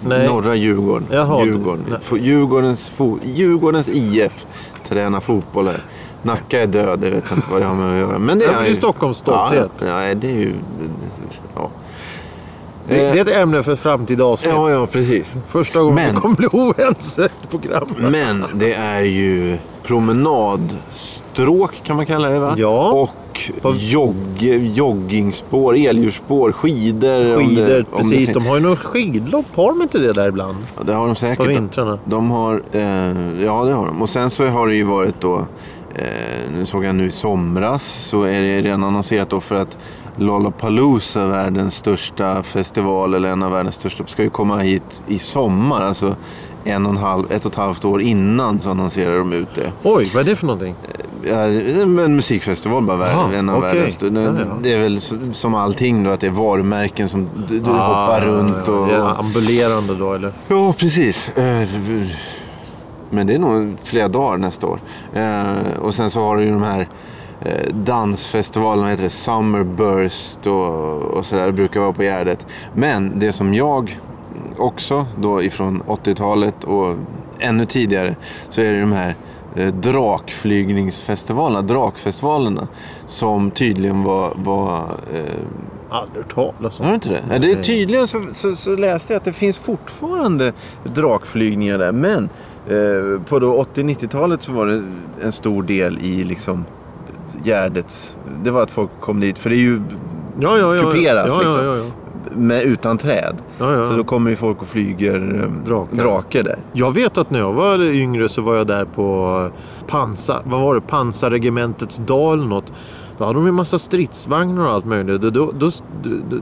Nej. 0.00 0.28
Norra 0.28 0.54
Djurgården. 0.54 1.06
Jaha, 1.10 1.44
Djurgården. 1.44 1.84
nej. 2.10 2.20
Djurgårdens, 2.22 2.90
fo- 2.96 3.18
Djurgårdens 3.24 3.88
IF 3.88 4.46
tränar 4.88 5.20
fotboll 5.20 5.66
här. 5.66 5.82
Nacka 6.22 6.62
är 6.62 6.66
död, 6.66 6.98
det 6.98 7.10
vet 7.10 7.24
jag 7.28 7.38
inte 7.38 7.48
vad 7.50 7.60
det 7.60 7.66
har 7.66 7.74
med 7.74 7.90
att 7.92 8.08
göra. 8.08 8.18
Men 8.18 8.38
det 8.38 8.44
Ja, 8.44 8.50
är, 8.50 8.54
men 8.54 8.62
det 8.62 8.68
är 8.68 8.70
ju- 8.70 8.76
Stockholms 8.76 9.18
stolthet. 9.18 9.70
Ja, 9.80 10.02
ja, 10.04 10.14
det 10.14 10.26
är 10.30 10.34
ju... 10.38 10.54
Ja. 11.54 11.70
Det, 12.88 12.94
det 12.94 13.00
är 13.08 13.14
Eh, 13.14 13.20
ett 13.20 13.30
ämne 13.30 13.62
för 13.62 13.76
framtida 13.76 14.24
avsnitt. 14.24 14.52
ja, 14.54 14.70
ja, 14.70 14.86
precis. 14.86 15.36
Första 15.48 15.80
gången 15.80 15.94
Men- 15.94 16.14
vi 16.14 16.20
kommer 16.20 16.36
bli 16.36 16.46
oense 16.52 17.24
i 17.24 17.46
programmet. 17.50 17.98
Men 17.98 18.44
det 18.54 18.74
är 18.74 19.00
ju 19.02 19.58
promenadstråk 19.82 21.80
kan 21.84 21.96
man 21.96 22.06
kalla 22.06 22.28
det 22.28 22.38
va? 22.38 22.54
Ja. 22.56 22.90
Och 22.92 23.10
På- 23.62 23.74
jogg, 23.76 24.14
joggingspår, 24.74 25.76
elljusspår, 25.76 26.52
skidor. 26.52 27.38
Skidor, 27.38 27.66
det- 27.66 27.78
det 27.78 27.84
precis. 27.96 28.12
finns- 28.26 28.30
De 28.32 28.46
har 28.46 28.54
ju 28.54 28.60
något 28.62 28.78
skidlopp, 28.78 29.46
har 29.54 29.68
de 29.68 29.82
inte 29.82 29.98
det 29.98 30.12
där 30.12 30.28
ibland? 30.28 30.56
Ja, 30.76 30.82
det 30.82 30.92
har 30.92 31.06
de 31.06 31.14
På 31.14 31.20
säkert. 31.20 31.46
vintrarna. 31.48 31.98
De 32.04 32.30
har, 32.30 32.62
eh, 32.72 32.82
ja 33.44 33.64
det 33.64 33.72
har 33.72 33.86
de. 33.86 34.02
Och 34.02 34.08
sen 34.08 34.30
så 34.30 34.46
har 34.46 34.68
det 34.68 34.74
ju 34.74 34.84
varit 34.84 35.20
då, 35.20 35.34
eh, 35.36 35.42
nu 36.52 36.66
såg 36.66 36.84
jag 36.84 36.94
nu 36.94 37.06
i 37.06 37.10
somras, 37.10 37.82
så 37.84 38.22
är 38.22 38.40
det 38.42 38.62
redan 38.62 38.84
annonserat 38.84 39.30
då 39.30 39.40
för 39.40 39.54
att 39.54 39.78
Lollapalooza, 40.16 41.26
världens 41.26 41.76
största 41.76 42.42
festival, 42.42 43.14
eller 43.14 43.28
en 43.28 43.42
av 43.42 43.52
världens 43.52 43.74
största, 43.74 44.06
ska 44.06 44.22
ju 44.22 44.30
komma 44.30 44.58
hit 44.58 45.02
i 45.08 45.18
sommar. 45.18 45.80
Alltså 45.80 46.16
en 46.64 46.86
och 46.86 46.92
en 46.92 46.96
halv, 46.98 47.32
ett 47.32 47.44
och 47.46 47.52
ett 47.52 47.58
halvt 47.58 47.84
år 47.84 48.02
innan 48.02 48.60
så 48.60 48.70
annonserar 48.70 49.18
de 49.18 49.32
ut 49.32 49.54
det. 49.54 49.72
Oj, 49.82 50.10
vad 50.14 50.20
är 50.20 50.30
det 50.30 50.36
för 50.36 50.46
någonting? 50.46 50.74
Ja, 51.22 51.34
en 52.04 52.16
musikfestival 52.16 52.82
bara, 52.84 53.06
Aha, 53.12 53.32
en 53.32 53.48
av 53.48 53.58
okej. 53.58 53.72
världens 53.74 53.94
största. 53.94 54.20
Ja, 54.20 54.32
ja. 54.38 54.56
Det 54.62 54.72
är 54.72 54.78
väl 54.78 55.00
som- 55.00 55.34
som 55.34 55.54
allting 55.54 56.04
då, 56.04 56.10
att 56.10 56.20
det 56.20 56.26
är 56.26 56.30
varumärken 56.30 57.08
som 57.08 57.28
du, 57.48 57.60
du 57.60 57.70
Ah, 57.70 57.74
hoppar 58.06 58.20
runt 58.20 58.68
och... 58.68 58.88
Ja, 58.92 59.14
ambulerande 59.18 59.94
då 59.94 60.12
eller? 60.14 60.32
Ja, 60.48 60.72
precis. 60.78 61.30
Men 63.14 63.26
det 63.26 63.34
är 63.34 63.38
nog 63.38 63.76
flera 63.82 64.08
dagar 64.08 64.38
nästa 64.38 64.66
år. 64.66 64.80
Eh, 65.14 65.76
Och 65.82 65.94
sen 65.94 66.10
så 66.10 66.20
har 66.20 66.36
du 66.36 66.44
ju 66.44 66.50
de 66.50 66.62
här 66.62 66.88
eh, 67.44 67.74
dansfestivalerna, 67.74 68.88
heter 68.90 69.02
det? 69.04 69.10
Summerburst 69.10 70.46
och, 70.46 71.02
och 71.02 71.26
sådär. 71.26 71.46
Det 71.46 71.52
brukar 71.52 71.80
vara 71.80 71.92
på 71.92 72.02
Gärdet. 72.02 72.46
Men 72.74 73.18
det 73.18 73.32
som 73.32 73.54
jag 73.54 74.00
också 74.56 75.06
då 75.20 75.42
ifrån 75.42 75.82
80-talet 75.86 76.64
och 76.64 76.96
ännu 77.38 77.66
tidigare 77.66 78.16
så 78.50 78.60
är 78.60 78.72
det 78.72 78.80
de 78.80 78.92
här 78.92 79.14
eh, 79.56 79.66
drakflygningsfestivalerna, 79.74 81.62
drakfestivalerna 81.62 82.68
som 83.06 83.50
tydligen 83.50 84.02
var, 84.02 84.32
var 84.36 84.78
eh, 85.14 85.20
Aldrig 85.94 86.24
hört 86.24 86.34
talas 86.34 86.80
om. 86.80 86.84
har 86.84 86.92
du 86.92 86.94
inte 86.94 87.08
det? 87.08 87.22
Nej. 87.28 87.38
det 87.38 87.52
är 87.52 87.62
tydligen 87.62 88.06
så, 88.06 88.22
så, 88.32 88.56
så 88.56 88.76
läste 88.76 89.12
jag 89.12 89.18
att 89.18 89.24
det 89.24 89.32
finns 89.32 89.58
fortfarande 89.58 90.52
drakflygningar 90.84 91.78
där. 91.78 91.92
Men 91.92 92.28
eh, 92.68 93.22
på 93.28 93.38
då 93.38 93.62
80-90-talet 93.74 94.42
så 94.42 94.52
var 94.52 94.66
det 94.66 94.82
en 95.22 95.32
stor 95.32 95.62
del 95.62 95.98
i 95.98 96.24
liksom 96.24 96.64
Gärdets... 97.44 98.16
Det 98.44 98.50
var 98.50 98.62
att 98.62 98.70
folk 98.70 98.90
kom 99.00 99.20
dit. 99.20 99.38
För 99.38 99.50
det 99.50 99.56
är 99.56 99.58
ju 99.58 99.82
Ja, 100.40 100.58
ja, 100.58 100.74
ja. 100.76 100.82
kuperat 100.82 101.26
ja, 101.28 101.40
liksom. 101.42 101.64
ja, 101.64 101.76
med, 102.36 102.62
utan 102.62 102.98
träd. 102.98 103.36
ja, 103.58 103.72
ja. 103.72 103.90
Så 103.90 103.96
då 103.96 104.04
kommer 104.04 104.30
ju 104.30 104.36
folk 104.36 104.62
och 104.62 104.68
flyger 104.68 105.42
eh, 105.42 105.66
Drakar. 105.68 105.96
drake 105.96 106.42
där. 106.42 106.58
Jag 106.72 106.92
vet 106.94 107.18
att 107.18 107.30
när 107.30 107.38
jag 107.38 107.52
var 107.52 107.82
yngre 107.82 108.28
så 108.28 108.42
var 108.42 108.54
jag 108.56 108.66
där 108.66 108.84
på 108.84 109.48
pansar, 109.86 110.42
vad 110.44 110.60
var 110.60 110.74
det? 110.74 110.80
pansarregementets 110.80 111.98
eller 111.98 112.36
något. 112.48 112.72
Då 113.18 113.24
hade 113.24 113.38
de 113.38 113.46
ju 113.46 113.52
massa 113.52 113.78
stridsvagnar 113.78 114.64
och 114.66 114.72
allt 114.72 114.84
möjligt. 114.84 115.20
Då, 115.22 115.30
då, 115.30 115.52
då, 115.58 115.70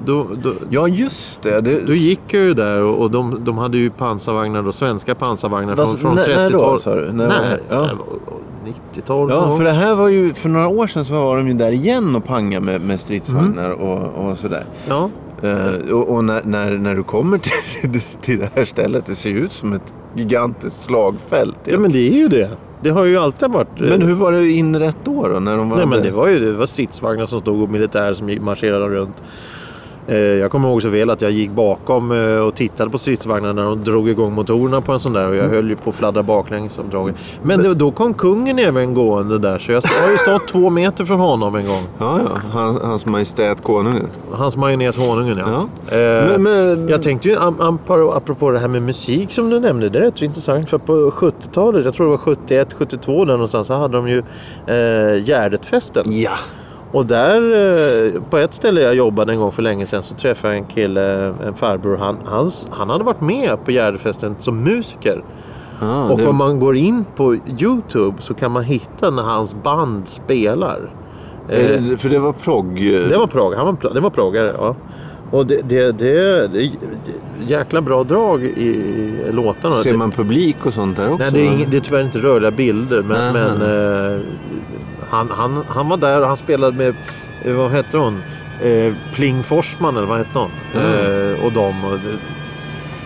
då, 0.07 0.27
då, 0.43 0.53
Ja, 0.71 0.89
just 0.89 1.43
det. 1.43 1.61
det 1.61 1.87
då 1.87 1.93
gick 1.93 2.21
jag 2.27 2.43
ju 2.43 2.55
där 2.55 2.81
och, 2.83 2.99
och 3.03 3.11
de, 3.11 3.45
de 3.45 3.59
hade 3.59 3.79
ju 3.79 3.91
pansarvagnar, 3.91 4.63
då, 4.63 4.73
svenska 4.73 5.15
pansarvagnar 5.15 5.77
från, 5.77 5.87
Vad- 5.87 5.99
från 5.99 6.15
när- 6.15 6.29
när 6.29 6.51
då, 6.51 6.59
30-talet. 6.59 6.83
sa 6.83 6.95
du? 6.95 7.13
När 7.13 7.29
det? 7.29 7.61
Ja. 7.69 7.91
90-tal. 8.95 9.31
Ja, 9.31 9.57
för 9.57 9.65
det 9.65 9.71
här 9.71 9.95
var 9.95 10.09
ju, 10.09 10.35
för 10.35 10.49
några 10.49 10.69
år 10.69 10.87
sedan 10.87 11.05
så 11.05 11.15
var 11.15 11.37
de 11.37 11.49
ju 11.49 11.55
där 11.55 11.73
igen 11.73 12.17
och 12.17 12.25
panga 12.25 12.61
med, 12.61 12.81
med 12.81 13.01
stridsvagnar 13.01 13.71
och, 13.71 14.25
och 14.31 14.39
sådär. 14.39 14.65
ja. 14.89 15.11
Eh, 15.43 15.93
och 15.95 16.09
och 16.15 16.25
när, 16.25 16.41
när, 16.45 16.71
när 16.71 16.95
du 16.95 17.03
kommer 17.03 17.39
till, 17.39 18.01
till 18.23 18.39
det 18.39 18.49
här 18.55 18.65
stället, 18.65 19.07
det 19.07 19.15
ser 19.15 19.31
ju 19.31 19.39
ut 19.39 19.53
som 19.53 19.73
ett 19.73 19.93
gigantiskt 20.15 20.83
slagfält. 20.83 21.57
ja, 21.65 21.79
men 21.79 21.93
det 21.93 22.09
är 22.09 22.13
ju 22.13 22.29
det. 22.29 22.51
Det 22.83 22.91
har 22.91 23.05
ju 23.05 23.19
alltid 23.19 23.51
varit... 23.51 23.81
Men 23.81 24.03
hur 24.03 24.15
var 24.15 24.33
det 24.33 24.51
inrätt 24.51 24.97
då? 25.05 25.29
då 25.29 25.41
när 25.41 25.57
de 25.57 25.71
var 25.71 25.77
Nej 25.77 25.87
men 25.87 25.99
där? 25.99 26.05
det 26.05 26.11
var 26.13 26.29
ju 26.29 26.41
det 26.41 26.53
var 26.53 26.67
stridsvagnar 26.67 27.27
som 27.27 27.41
stod 27.41 27.63
och 27.63 27.71
militär 27.71 28.15
som 28.15 28.45
marscherade 28.45 28.89
runt. 28.89 29.23
Eh, 30.07 30.17
Jag 30.17 30.51
kommer 30.51 30.69
ihåg 30.69 30.83
så 30.83 30.89
väl 30.89 31.11
att 31.11 31.23
jag 31.23 31.31
gick 31.31 31.51
bakom 31.51 32.13
eh, 32.13 32.39
och 32.39 32.55
tittade 32.55 32.91
på 32.91 32.99
stridsvagnarna 32.99 33.63
när 33.63 33.69
de 33.69 33.85
drog 33.85 34.09
igång 34.09 34.33
motorerna 34.33 34.81
på 34.81 34.93
en 34.93 35.01
sån 35.01 35.13
där 35.13 35.29
och 35.29 35.37
jag 35.37 35.49
höll 35.49 35.69
ju 35.71 35.77
på 35.77 35.91
att 35.91 35.97
fladdra 35.97 36.23
baklänges 36.23 36.73
som 36.73 36.91
dragen. 36.91 37.15
Men 37.43 37.63
det, 37.63 37.75
då 37.75 37.91
kom 37.91 38.15
kungen 38.15 38.59
även 38.59 38.95
gående 38.95 39.39
där 39.39 39.59
så 39.59 39.73
jag 39.73 39.83
har 39.83 40.11
ju 40.11 40.19
stått 40.19 40.49
två 40.49 40.71
meter 40.71 41.05
från 41.05 41.21
honom 41.21 41.55
en 41.55 41.67
gång. 41.67 41.83
Ja, 41.99 42.21
ja. 42.25 42.41
Han, 42.53 42.77
hans 42.83 43.07
Majestät 43.07 43.63
Konungen. 43.63 44.07
Hans 44.33 44.57
majonnäs 44.57 44.97
honungen 44.97 45.39
ja. 45.39 45.67
Ja. 45.91 45.97
Eh, 45.97 46.27
Men, 46.29 46.43
men, 46.43 46.89
Jag 46.89 47.03
tänkte 47.03 47.29
ju 47.29 47.37
apropå 48.13 48.51
det 48.51 48.59
här 48.59 48.69
med 48.69 48.83
musik 48.83 49.33
som 49.33 49.51
du 49.51 49.61
nämnde. 49.61 49.89
Det 49.89 49.99
är 49.99 50.03
rätt 50.03 50.19
så 50.19 50.25
intressant. 50.25 50.71
För 50.71 50.79
på 50.79 50.93
70-talet, 51.11 51.85
jag 51.85 51.95
tror 51.95 52.07
det 52.07 52.11
var 52.11 52.19
71, 52.19 52.69
72 52.73 53.25
där 53.25 53.33
någonstans. 53.33 53.67
Så 53.67 53.75
hade 53.75 53.97
de 53.97 54.09
ju 54.09 54.19
eh, 54.67 55.25
Gärdetfesten. 55.25 56.05
Ja. 56.07 56.33
Och 56.93 57.07
där 57.07 57.43
eh, 58.15 58.23
på 58.31 58.39
ett 58.39 58.55
ställe 58.55 58.81
jag 58.81 58.95
jobbade 58.95 59.33
en 59.33 59.39
gång 59.39 59.53
för 59.53 59.63
länge 59.63 59.87
sedan 59.87 60.03
så 60.03 60.15
träffade 60.15 60.55
jag 60.55 60.63
en 60.63 60.69
kille, 60.69 61.35
en 61.47 61.55
farbror. 61.55 61.97
Han, 61.97 62.17
hans, 62.25 62.67
han 62.71 62.91
hade 62.91 63.05
varit 63.05 63.21
med 63.21 63.65
på 63.65 63.71
Gärdefesten 63.71 64.37
som 64.39 64.63
musiker. 64.63 65.25
Ah, 65.81 66.09
och 66.11 66.19
det, 66.19 66.27
om 66.27 66.37
man 66.37 66.61
går 66.61 66.77
in 66.77 67.05
på 67.17 67.37
Youtube 67.59 68.23
så 68.23 68.35
kan 68.35 68.53
man 68.53 68.65
hitta 68.65 69.11
när 69.11 69.23
hans 69.23 69.55
band 69.55 70.09
spelar. 70.09 70.95
Eh, 71.49 71.71
eh, 71.71 71.97
för 71.97 72.09
det 72.09 72.19
var 72.19 72.33
progg. 72.33 72.95
eh, 72.95 73.09
det 73.09 73.19
var 73.19 73.27
prog, 73.27 73.55
han 73.55 73.67
var, 73.67 73.95
det 73.95 74.01
var 74.01 74.11
proggare, 74.11 74.53
ja. 74.59 74.77
Och 75.31 75.47
det, 75.47 75.69
det, 75.69 75.99
det, 75.99 76.47
det 76.53 76.65
är 76.65 76.71
jäkla 77.47 77.81
bra 77.81 78.05
drag 78.05 78.43
i, 78.43 79.13
låtarna. 79.31 79.75
Ser 79.75 79.97
man 79.97 80.11
publik 80.11 80.57
och 80.67 80.75
sånt 80.75 80.97
där 80.97 81.13
också? 81.13 81.23
Nej, 81.23 81.33
det 81.33 81.47
är, 81.47 81.51
va? 81.51 81.53
ing, 81.53 81.67
det 81.71 81.77
är 81.77 81.81
tyvärr 81.81 82.03
inte 82.03 82.19
rörliga 82.19 82.51
bilder. 82.51 83.03
Men, 83.03 83.33
men 83.33 83.63
eh, 83.63 84.21
han, 85.13 85.31
han, 85.31 85.65
han 85.69 85.89
var 85.89 85.97
där 85.97 86.21
och 86.21 86.29
han 86.29 86.37
spelade 86.37 86.77
med, 86.77 86.95
eh, 87.45 87.55
vad 87.55 87.71
hette 87.71 87.99
hon? 87.99 88.23
Eh, 88.63 88.95
Pling 89.15 89.43
Forsman 89.43 89.97
eller 89.97 90.07
vad 90.07 90.19
hette 90.19 90.39
hon? 90.39 90.51
Mm. 90.75 91.35
Eh, 91.35 91.45
och 91.45 91.53
det, 91.53 92.19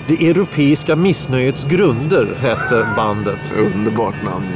det 0.06 0.30
europeiska 0.30 0.96
missnöjets 0.96 1.64
grunder 1.64 2.34
hette 2.40 2.86
bandet. 2.96 3.52
Underbart 3.56 4.24
namn. 4.24 4.46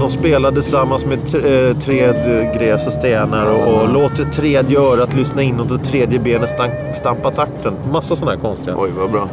De 0.00 0.10
spelar 0.10 0.50
tillsammans 0.52 1.04
med 1.06 1.18
tr- 1.18 1.68
eh, 1.70 1.76
träd, 1.76 2.16
gräs 2.58 2.86
och 2.86 2.92
stenar 2.92 3.46
och, 3.50 3.74
och 3.82 3.92
låter 3.92 4.24
tredje 4.24 4.78
örat 4.80 5.14
lyssna 5.14 5.42
inåt 5.42 5.70
och 5.70 5.84
tredje 5.84 6.18
benet 6.18 6.50
stamp, 6.50 6.72
stampa 6.94 7.30
takten. 7.30 7.72
Massa 7.92 8.16
sådana 8.16 8.32
här 8.32 8.38
konstiga. 8.38 8.76
Oj, 8.78 8.90
vad 8.98 9.10
bra. 9.10 9.28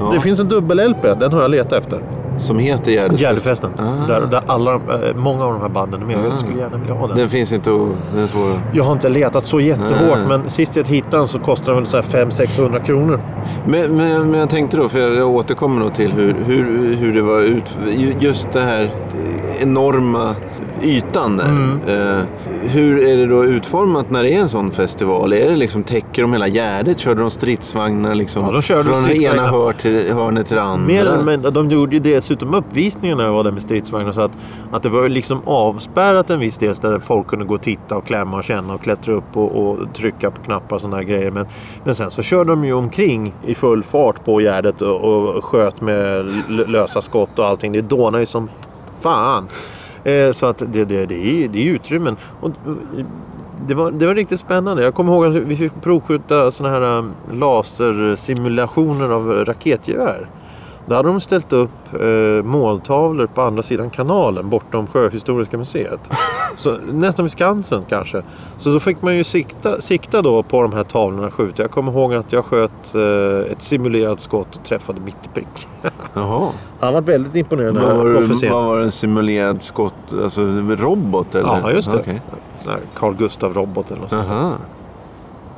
Ja. 0.00 0.10
Det 0.14 0.20
finns 0.20 0.40
en 0.40 0.48
dubbel-LP, 0.48 1.14
den 1.20 1.32
har 1.32 1.42
jag 1.42 1.50
letat 1.50 1.72
efter. 1.72 2.00
Som 2.38 2.58
heter 2.58 2.92
Gärdesfesten? 2.92 3.18
Gärdefesten. 3.28 3.70
Ah. 3.78 4.06
Där, 4.06 4.20
där 4.30 4.42
alla, 4.46 4.74
eh, 4.74 4.80
många 5.16 5.44
av 5.44 5.52
de 5.52 5.60
här 5.62 5.68
banden 5.68 6.02
är 6.02 6.06
med. 6.06 6.16
Jag 6.30 6.38
skulle 6.38 6.58
gärna 6.58 6.76
vilja 6.76 6.94
ha 6.94 7.06
den. 7.06 7.16
Den 7.16 7.28
finns 7.28 7.52
inte 7.52 7.70
och 7.70 7.88
den 8.14 8.22
är 8.22 8.26
svår 8.26 8.50
att- 8.50 8.74
Jag 8.76 8.84
har 8.84 8.92
inte 8.92 9.08
letat 9.08 9.44
så 9.44 9.60
jättehårt 9.60 10.18
Nej. 10.18 10.26
men 10.28 10.50
sist 10.50 10.76
jag 10.76 10.88
hittade 10.88 11.16
den 11.16 11.28
så 11.28 11.38
kostade 11.38 11.70
den 11.70 11.76
väl 11.76 11.86
så 11.86 11.96
här 11.96 12.02
500-600 12.04 12.84
kronor. 12.84 13.20
Men, 13.66 13.96
men, 13.96 14.30
men 14.30 14.40
jag 14.40 14.50
tänkte 14.50 14.76
då, 14.76 14.88
för 14.88 14.98
jag, 14.98 15.28
återkommer 15.28 15.80
nog 15.80 15.94
till 15.94 16.12
hur, 16.12 16.36
hur, 16.46 16.94
hur 16.96 17.14
det 17.14 17.22
var 17.22 17.40
ut, 17.40 17.78
ju- 17.96 18.14
just 18.20 18.52
det 18.52 18.60
här 18.60 18.90
enorma 19.60 20.34
ytan 20.82 21.36
där. 21.36 21.48
Mm. 21.48 21.80
Eh, 21.86 22.24
hur 22.62 23.02
är 23.02 23.16
det 23.16 23.26
då 23.26 23.44
utformat 23.44 24.10
när 24.10 24.22
det 24.22 24.34
är 24.34 24.40
en 24.40 24.48
sån 24.48 24.70
festival? 24.70 25.32
Är 25.32 25.50
det 25.50 25.56
liksom, 25.56 25.82
täcker 25.82 26.22
de 26.22 26.32
hela 26.32 26.48
Gärdet? 26.48 26.98
Körde 26.98 27.20
de 27.20 27.30
stridsvagnar 27.30 28.14
liksom 28.14 28.44
Ja, 28.44 28.52
de 28.52 28.62
körde 28.62 28.84
från 28.84 29.02
det 29.02 29.22
ena 29.22 29.46
hör 29.46 29.72
till, 29.72 30.12
hörnet 30.12 30.46
till 30.46 30.56
det 30.56 30.62
andra? 30.62 30.86
Mer 30.86 31.22
mindre, 31.24 31.50
de 31.50 31.70
gjorde 31.70 31.96
ju 31.96 32.00
dessutom 32.00 32.54
uppvisningar 32.54 33.16
när 33.16 33.24
jag 33.24 33.32
var 33.32 33.44
där 33.44 33.50
med 33.50 33.62
stridsvagnar 33.62 34.12
så 34.12 34.20
att, 34.20 34.32
att 34.72 34.82
det 34.82 34.88
var 34.88 35.02
ju 35.02 35.08
liksom 35.08 35.40
avspärrat 35.44 36.30
en 36.30 36.40
viss 36.40 36.58
del 36.58 36.74
där 36.74 36.98
folk 36.98 37.26
kunde 37.26 37.44
gå 37.44 37.54
och 37.54 37.62
titta 37.62 37.96
och 37.96 38.06
klämma 38.06 38.36
och 38.36 38.44
känna 38.44 38.74
och 38.74 38.82
klättra 38.82 39.12
upp 39.12 39.36
och, 39.36 39.56
och 39.56 39.94
trycka 39.94 40.30
på 40.30 40.42
knappar 40.42 40.76
och 40.76 40.82
sådana 40.82 41.02
grejer. 41.02 41.30
Men, 41.30 41.46
men 41.84 41.94
sen 41.94 42.10
så 42.10 42.22
körde 42.22 42.50
de 42.50 42.64
ju 42.64 42.72
omkring 42.72 43.34
i 43.46 43.54
full 43.54 43.82
fart 43.82 44.24
på 44.24 44.40
Gärdet 44.40 44.82
och, 44.82 45.00
och 45.04 45.44
sköt 45.44 45.80
med 45.80 46.32
lösa 46.48 47.02
skott 47.02 47.38
och 47.38 47.46
allting. 47.46 47.72
Det 47.72 47.80
dånade 47.80 48.22
ju 48.22 48.26
som 48.26 48.48
fan. 49.00 49.48
Eh, 50.08 50.32
så 50.32 50.46
att 50.46 50.58
det, 50.58 50.84
det, 50.84 51.06
det, 51.06 51.44
är, 51.44 51.48
det 51.48 51.68
är 51.68 51.72
utrymmen. 51.72 52.16
Och, 52.40 52.48
eh, 52.48 53.04
det 53.66 53.74
var, 53.74 53.90
det 53.90 54.06
var 54.06 54.14
riktigt 54.14 54.40
spännande. 54.40 54.82
Jag 54.82 54.94
kommer 54.94 55.12
ihåg 55.12 55.24
att 55.24 55.34
vi 55.34 55.56
fick 55.56 55.72
provskjuta 55.82 56.50
såna 56.50 56.70
här 56.70 56.98
eh, 56.98 57.04
lasersimulationer 57.32 59.10
av 59.10 59.44
raketgevär. 59.44 60.28
Då 60.88 60.94
hade 60.94 61.08
de 61.08 61.20
ställt 61.20 61.52
upp 61.52 61.70
eh, 62.00 62.44
måltavlor 62.44 63.26
på 63.26 63.42
andra 63.42 63.62
sidan 63.62 63.90
kanalen 63.90 64.48
bortom 64.50 64.86
Sjöhistoriska 64.86 65.58
museet. 65.58 66.00
Så, 66.56 66.74
nästan 66.92 67.24
vid 67.24 67.32
Skansen 67.32 67.84
kanske. 67.88 68.22
Så 68.58 68.70
då 68.72 68.80
fick 68.80 69.02
man 69.02 69.16
ju 69.16 69.24
sikta, 69.24 69.80
sikta 69.80 70.22
då 70.22 70.42
på 70.42 70.62
de 70.62 70.72
här 70.72 70.84
tavlorna 70.84 71.26
och 71.26 71.34
skjuta. 71.34 71.62
Jag 71.62 71.70
kommer 71.70 71.92
ihåg 71.92 72.14
att 72.14 72.32
jag 72.32 72.44
sköt 72.44 72.94
eh, 72.94 73.52
ett 73.52 73.62
simulerat 73.62 74.20
skott 74.20 74.56
och 74.56 74.64
träffade 74.64 75.00
mitt 75.00 75.16
i 75.24 75.28
prick. 75.34 75.68
Jaha. 76.14 76.48
Han 76.80 76.94
var 76.94 77.00
väldigt 77.00 77.34
imponerad 77.34 77.74
Vad 77.74 77.82
var, 77.84 78.04
den 78.04 78.06
här 78.06 78.12
det, 78.12 78.18
officeren. 78.18 78.52
vad 78.54 78.64
var 78.64 78.78
det 78.78 78.84
en 78.84 78.92
simulerad 78.92 79.62
skott? 79.62 80.12
Alltså 80.22 80.40
robot 80.78 81.34
eller? 81.34 81.60
Ja, 81.62 81.70
just 81.72 81.90
det. 81.90 81.98
Okej. 81.98 82.22
Sån 82.56 82.72
här 82.72 82.80
Carl 82.94 83.14
Gustav-robot 83.14 83.90
eller 83.90 84.00
något 84.00 84.10
sånt. 84.10 84.28
Jaha. 84.28 84.52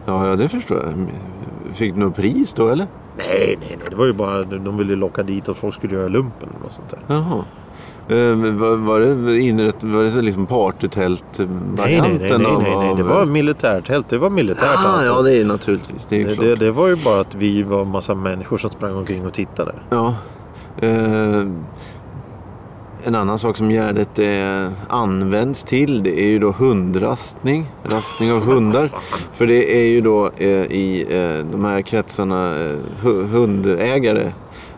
Ja, 0.06 0.26
ja, 0.26 0.36
det 0.36 0.48
förstår 0.48 0.76
jag. 0.76 1.06
Fick 1.74 1.94
du 1.94 2.00
något 2.00 2.16
pris 2.16 2.54
då 2.54 2.68
eller? 2.68 2.86
Nej, 3.28 3.56
nej, 3.60 3.76
nej. 3.80 3.86
Det 3.90 3.96
var 3.96 4.06
ju 4.06 4.12
bara 4.12 4.44
de 4.44 4.76
ville 4.78 4.96
locka 4.96 5.22
dit 5.22 5.48
att 5.48 5.56
folk 5.56 5.74
skulle 5.74 5.94
göra 5.94 6.08
lumpen 6.08 6.48
eller 6.48 6.60
något 6.62 6.72
sånt 6.72 6.90
där. 6.90 7.00
Jaha. 7.06 7.44
Eh, 8.08 8.36
var, 8.58 8.76
var 8.76 9.00
det 9.00 9.40
inrätt, 9.40 9.84
var 9.84 10.02
det 10.02 10.10
så 10.10 10.20
liksom 10.20 10.46
partytält-varianten 10.46 11.76
Nej, 11.76 12.00
nej, 12.00 12.18
nej, 12.18 12.38
nej, 12.38 12.46
av- 12.46 12.62
nej, 12.62 12.76
nej. 12.76 12.94
Det 12.96 13.02
var 13.02 13.26
militärtält. 13.26 14.08
Det 14.08 14.18
var 14.18 14.30
militärt 14.30 14.62
Ah, 14.76 14.88
allt. 14.88 15.06
ja, 15.06 15.22
det 15.22 15.32
är 15.40 15.44
naturligtvis. 15.44 16.06
Det 16.06 16.16
är 16.22 16.26
det, 16.28 16.34
klart. 16.34 16.44
det, 16.46 16.54
det 16.56 16.70
var 16.70 16.88
ju 16.88 16.96
bara 16.96 17.20
att 17.20 17.34
vi 17.34 17.62
var 17.62 17.82
en 17.82 17.88
massa 17.88 18.14
människor 18.14 18.58
som 18.58 18.70
sprang 18.70 18.94
omkring 18.94 19.26
och 19.26 19.32
tittade. 19.34 19.72
Ja. 19.90 20.14
Eh, 20.80 21.46
en 23.04 23.14
annan 23.14 23.38
sak 23.38 23.56
som 23.56 23.70
Gärdet 23.70 24.18
eh, 24.18 24.72
används 24.88 25.62
till 25.62 26.02
det 26.02 26.20
är 26.20 26.26
ju 26.28 26.38
då 26.38 26.50
hundrastning. 26.50 27.66
Rastning 27.84 28.32
av 28.32 28.40
hundar. 28.44 28.90
För 29.34 29.46
det 29.46 29.76
är 29.76 29.84
ju 29.84 30.00
då 30.00 30.30
eh, 30.36 30.48
i 30.48 31.06
eh, 31.10 31.46
de 31.52 31.64
här 31.64 31.82
kretsarna 31.82 32.46
eh, 32.64 32.76
hu- 33.02 33.26
hundägare 33.26 34.32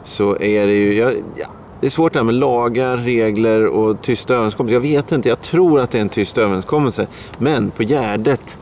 så 0.04 0.37
är 0.40 0.66
det 0.66 0.72
ju... 0.72 0.94
Ja, 0.94 1.12
ja, 1.37 1.46
det 1.80 1.87
är 1.87 1.90
svårt 1.90 2.12
det 2.12 2.18
här 2.18 2.24
med 2.24 2.35
lagar, 2.35 2.96
regler 2.96 3.66
och 3.66 4.02
tysta 4.02 4.35
överenskommelser. 4.35 4.74
Jag 4.74 4.80
vet 4.80 5.12
inte, 5.12 5.28
jag 5.28 5.40
tror 5.40 5.80
att 5.80 5.90
det 5.90 5.98
är 5.98 6.02
en 6.02 6.08
tyst 6.08 6.38
överenskommelse. 6.38 7.06
Men 7.38 7.70
på 7.70 7.82
Gärdet 7.82 8.58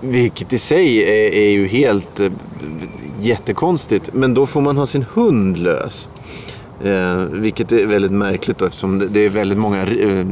vilket 0.00 0.52
i 0.52 0.58
sig 0.58 1.02
är, 1.02 1.32
är 1.34 1.50
ju 1.50 1.66
helt 1.66 2.20
eh, 2.20 2.32
jättekonstigt. 3.20 4.10
Men 4.12 4.34
då 4.34 4.46
får 4.46 4.60
man 4.60 4.76
ha 4.76 4.86
sin 4.86 5.04
hund 5.14 5.56
lös. 5.56 6.08
Eh, 6.84 7.16
vilket 7.30 7.72
är 7.72 7.86
väldigt 7.86 8.12
märkligt 8.12 8.58
då 8.58 8.64
eftersom 8.64 8.98
det, 8.98 9.06
det 9.06 9.26
är 9.26 9.30
väldigt 9.30 9.58
många... 9.58 9.82
Eh, 9.86 10.18
eh, 10.18 10.24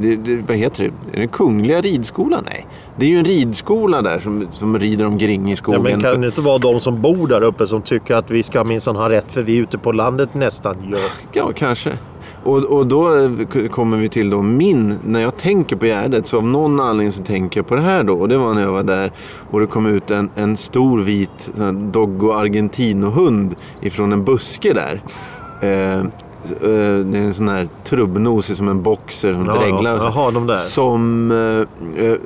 det, 0.00 0.16
det, 0.16 0.42
vad 0.48 0.56
heter 0.56 0.84
det? 0.84 1.16
Är 1.18 1.20
det 1.20 1.26
Kungliga 1.26 1.80
ridskolan? 1.80 2.42
Nej. 2.46 2.66
Det 2.96 3.06
är 3.06 3.10
ju 3.10 3.18
en 3.18 3.24
ridskola 3.24 4.02
där 4.02 4.20
som, 4.20 4.46
som 4.50 4.78
rider 4.78 5.06
omkring 5.06 5.46
i 5.46 5.50
Ja, 5.50 5.56
skogen. 5.56 5.82
men 5.82 6.00
kan 6.00 6.20
det 6.20 6.26
inte 6.26 6.40
vara 6.40 6.58
de 6.58 6.80
som 6.80 7.02
bor 7.02 7.28
där 7.28 7.42
uppe 7.42 7.66
som 7.66 7.82
tycker 7.82 8.14
att 8.14 8.30
vi 8.30 8.42
ska 8.42 8.64
minsann 8.64 8.96
ha 8.96 9.10
rätt 9.10 9.26
för 9.32 9.42
vi 9.42 9.58
är 9.58 9.62
ute 9.62 9.78
på 9.78 9.92
landet 9.92 10.34
nästan 10.34 10.76
gör. 10.90 11.00
Ja, 11.32 11.52
kanske. 11.54 11.92
Och, 12.44 12.64
och 12.64 12.86
då 12.86 13.24
eh, 13.24 13.68
kommer 13.70 13.96
vi 13.96 14.08
till 14.08 14.30
då 14.30 14.42
min, 14.42 14.94
när 15.04 15.20
jag 15.20 15.36
tänker 15.36 15.76
på 15.76 15.86
Gärdet 15.86 16.26
så 16.26 16.36
av 16.36 16.46
någon 16.46 16.80
anledning 16.80 17.12
så 17.12 17.22
tänker 17.22 17.60
jag 17.60 17.66
på 17.66 17.74
det 17.76 17.82
här 17.82 18.02
då. 18.02 18.14
Och 18.14 18.28
det 18.28 18.38
var 18.38 18.54
när 18.54 18.62
jag 18.62 18.72
var 18.72 18.82
där 18.82 19.12
och 19.50 19.60
det 19.60 19.66
kom 19.66 19.86
ut 19.86 20.10
en, 20.10 20.30
en 20.34 20.56
stor 20.56 21.02
vit 21.02 21.50
Doggo 21.92 22.32
Argentino-hund 22.32 23.54
ifrån 23.80 24.12
en 24.12 24.24
buske 24.24 24.72
där. 24.72 25.02
Eh, 25.60 25.98
eh, 25.98 26.04
det 27.04 27.18
är 27.18 27.22
en 27.22 27.34
sån 27.34 27.48
här 27.48 27.68
trubbnosig 27.84 28.56
som 28.56 28.68
en 28.68 28.82
boxer 28.82 29.34
som 29.34 29.46
Ja, 29.46 29.54
ja. 29.54 29.60
dreglar. 29.60 29.98
så. 29.98 30.04
Jaha, 30.04 30.30
de 30.30 30.46
där. 30.46 30.56
Som 30.56 31.30
eh, 31.96 32.04
eh, 32.06 32.16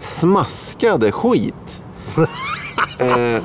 smaskade 0.00 1.12
skit. 1.12 1.82
eh, 2.98 3.42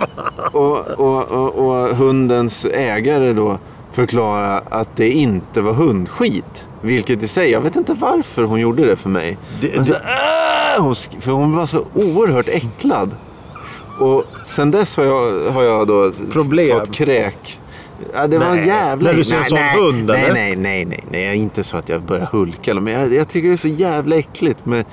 och, 0.52 0.78
och, 0.88 1.24
och, 1.32 1.56
och 1.56 1.96
hundens 1.96 2.66
ägare 2.66 3.34
då 3.34 3.58
förklara 3.92 4.58
att 4.70 4.96
det 4.96 5.10
inte 5.12 5.62
var 5.62 5.74
hundskit. 5.74 6.68
Vilket 6.82 7.24
i 7.24 7.28
sig, 7.28 7.52
jag 7.52 7.62
vet 7.62 7.76
inte 7.76 7.94
varför 7.94 8.44
hon 8.44 8.60
gjorde 8.60 8.86
det 8.86 8.96
för 8.96 9.10
mig. 9.10 9.38
Det- 9.62 9.76
Men 9.76 9.86
så, 9.86 9.92
det- 9.94 10.00
"Äh!" 10.78 11.22
för 11.22 11.32
hon 11.32 11.56
var 11.56 11.66
så 11.66 11.84
oerhört 11.94 12.48
äcklad. 12.48 13.12
Och 14.00 14.24
sen 14.46 14.72
dess 14.72 14.98
har 14.98 15.04
jag, 15.04 15.52
har 15.52 15.64
jag 15.64 15.88
då 15.88 16.12
Problem. 16.32 16.80
fått 16.80 16.92
kräk. 16.94 17.60
Ja, 18.14 18.28
det 18.28 18.38
var 18.38 18.56
Nej. 18.56 18.68
jävla... 18.68 19.12
När 19.12 19.18
du 19.18 19.24
ser 19.24 19.36
en 19.36 19.42
nej, 19.42 19.50
sån 19.50 19.60
nej, 19.60 19.78
hund, 19.78 20.06
nej, 20.08 20.24
eller? 20.24 20.34
nej, 20.34 20.56
nej, 20.56 20.86
nej, 20.86 21.04
nej. 21.12 21.22
Jag 21.24 21.32
är 21.32 21.36
inte 21.38 21.64
så 21.64 21.78
att 21.78 21.90
jag 21.90 22.02
börjar 22.02 22.26
hulka. 22.26 22.74
Men 22.74 22.94
jag, 22.94 23.14
jag 23.14 23.28
tycker 23.28 23.48
det 23.48 23.54
är 23.54 23.58
så 23.58 23.68
jävla 23.68 24.16
äckligt 24.16 24.66
med 24.66 24.86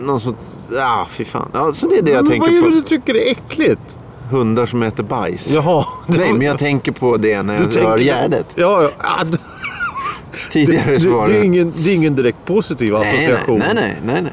någon 0.00 0.20
sån... 0.20 0.36
Ja, 0.72 1.06
fy 1.10 1.24
fan. 1.24 1.48
Ja, 1.52 1.72
så 1.72 1.88
det 1.88 1.98
är 1.98 2.02
det 2.02 2.10
jag 2.10 2.24
Men 2.24 2.30
tänker 2.30 2.46
vad 2.48 2.56
är 2.56 2.62
på. 2.62 2.68
det 2.68 2.74
du 2.74 2.82
tycker 2.82 3.16
är 3.16 3.30
äckligt? 3.30 3.96
Hundar 4.30 4.66
som 4.66 4.82
äter 4.82 5.02
bajs. 5.02 5.54
Jaha. 5.54 5.84
Nej, 6.06 6.32
men 6.32 6.42
jag 6.42 6.58
tänker 6.58 6.92
på 6.92 7.16
det 7.16 7.42
när 7.42 7.54
jag 7.54 7.82
hör 7.82 7.98
Gärdet. 7.98 8.46
Ja, 8.54 8.82
ja. 8.82 8.90
Ah, 8.98 9.24
Tidigare 10.50 10.90
det, 10.96 10.98
det, 10.98 11.26
det... 11.28 11.38
är 11.38 11.42
ingen, 11.42 11.72
det 11.76 11.90
är 11.90 11.94
ingen 11.94 12.16
direkt 12.16 12.44
positiv 12.44 12.96
association. 12.96 13.58
Nej, 13.58 13.74
nej, 13.74 13.74
nej. 13.74 13.96
nej, 14.04 14.22
nej. 14.22 14.32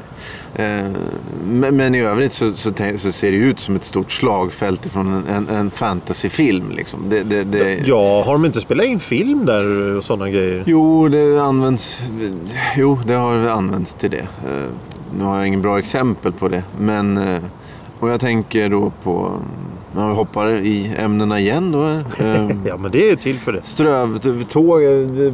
men, 1.46 1.76
men 1.76 1.94
i 1.94 2.00
övrigt 2.00 2.32
så, 2.32 2.52
så, 2.52 2.72
så 2.98 3.12
ser 3.12 3.30
det 3.30 3.36
ut 3.36 3.60
som 3.60 3.76
ett 3.76 3.84
stort 3.84 4.12
slagfält 4.12 4.86
från 4.86 5.12
en, 5.14 5.26
en, 5.34 5.56
en 5.56 5.70
fantasyfilm. 5.70 6.70
Liksom. 6.70 7.00
Det, 7.08 7.22
det, 7.22 7.44
det, 7.44 7.74
Ja, 7.86 8.22
har 8.22 8.32
de 8.32 8.44
inte 8.44 8.60
spelat 8.60 8.86
in 8.86 9.00
film 9.00 9.44
där 9.46 9.96
och 9.96 10.04
sådana 10.04 10.30
grejer? 10.30 10.62
Jo, 10.66 11.08
det 11.08 11.38
används. 11.42 11.98
Jo, 12.76 12.98
det 13.06 13.14
har 13.14 13.34
använts 13.36 13.94
till 13.94 14.10
det. 14.10 14.18
Eh, 14.46 14.64
Nu 15.18 15.24
har 15.24 15.36
jag 15.38 15.46
ingen 15.46 15.62
bra 15.62 15.78
exempel 15.78 16.32
på 16.32 16.48
det. 16.48 16.62
Men, 16.80 17.16
eh, 17.16 17.40
och 18.00 18.10
jag 18.10 18.20
tänker 18.20 18.68
då 18.68 18.92
på, 19.02 19.32
vi 19.96 20.14
hoppar 20.14 20.50
i 20.50 20.94
ämnena 20.98 21.40
igen 21.40 21.72
då. 21.72 21.84
eh, 22.24 22.50
Ja, 22.66 22.76
men 22.76 22.90
det 22.90 23.10
är 23.10 23.16
till 23.16 23.38
för 23.38 23.52
det. 23.52 23.60
Strövtåg, 23.62 24.80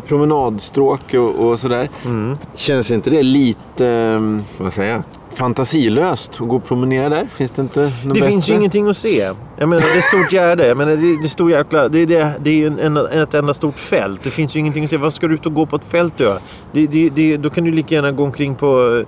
promenadstråk 0.08 1.14
och, 1.14 1.48
och 1.48 1.60
sådär. 1.60 1.88
Mm. 2.04 2.36
Känns 2.54 2.90
inte 2.90 3.10
det 3.10 3.22
lite, 3.22 3.86
eh, 3.86 4.40
vad 4.64 4.72
säger 4.72 4.92
jag, 4.92 5.02
fantasilöst 5.34 6.30
att 6.40 6.48
gå 6.48 6.56
och 6.56 6.64
promenera 6.64 7.08
där? 7.08 7.28
Finns 7.36 7.50
det 7.52 7.62
inte 7.62 7.80
något 7.82 7.92
Det 8.02 8.08
bättre? 8.08 8.26
finns 8.28 8.48
ju 8.48 8.54
ingenting 8.54 8.88
att 8.88 8.96
se. 8.96 9.32
Jag 9.56 9.68
menar, 9.68 9.82
det 9.82 9.98
är 9.98 10.00
stort 10.00 10.32
gärde. 10.32 10.66
Jag 10.68 10.76
menar, 10.76 10.92
det, 10.92 11.24
är 11.24 11.28
stor 11.28 11.50
jäkla... 11.50 11.88
Det 11.88 11.98
är, 11.98 12.06
det, 12.06 12.32
det 12.40 12.62
är 12.62 12.66
en, 12.66 12.78
en, 12.78 12.96
ett 13.22 13.34
enda 13.34 13.54
stort 13.54 13.78
fält. 13.78 14.20
Det 14.22 14.30
finns 14.30 14.56
ju 14.56 14.60
ingenting 14.60 14.84
att 14.84 14.90
se. 14.90 14.96
Vad 14.96 15.14
ska 15.14 15.26
du 15.28 15.34
ut 15.34 15.46
och 15.46 15.54
gå 15.54 15.66
på 15.66 15.76
ett 15.76 15.84
fält 15.88 16.14
och 16.14 16.20
göra? 16.20 16.38
Det, 16.72 16.86
det, 16.86 17.10
det, 17.10 17.36
då 17.36 17.50
kan 17.50 17.64
du 17.64 17.70
lika 17.70 17.94
gärna 17.94 18.12
gå 18.12 18.24
omkring 18.24 18.54
på... 18.54 19.02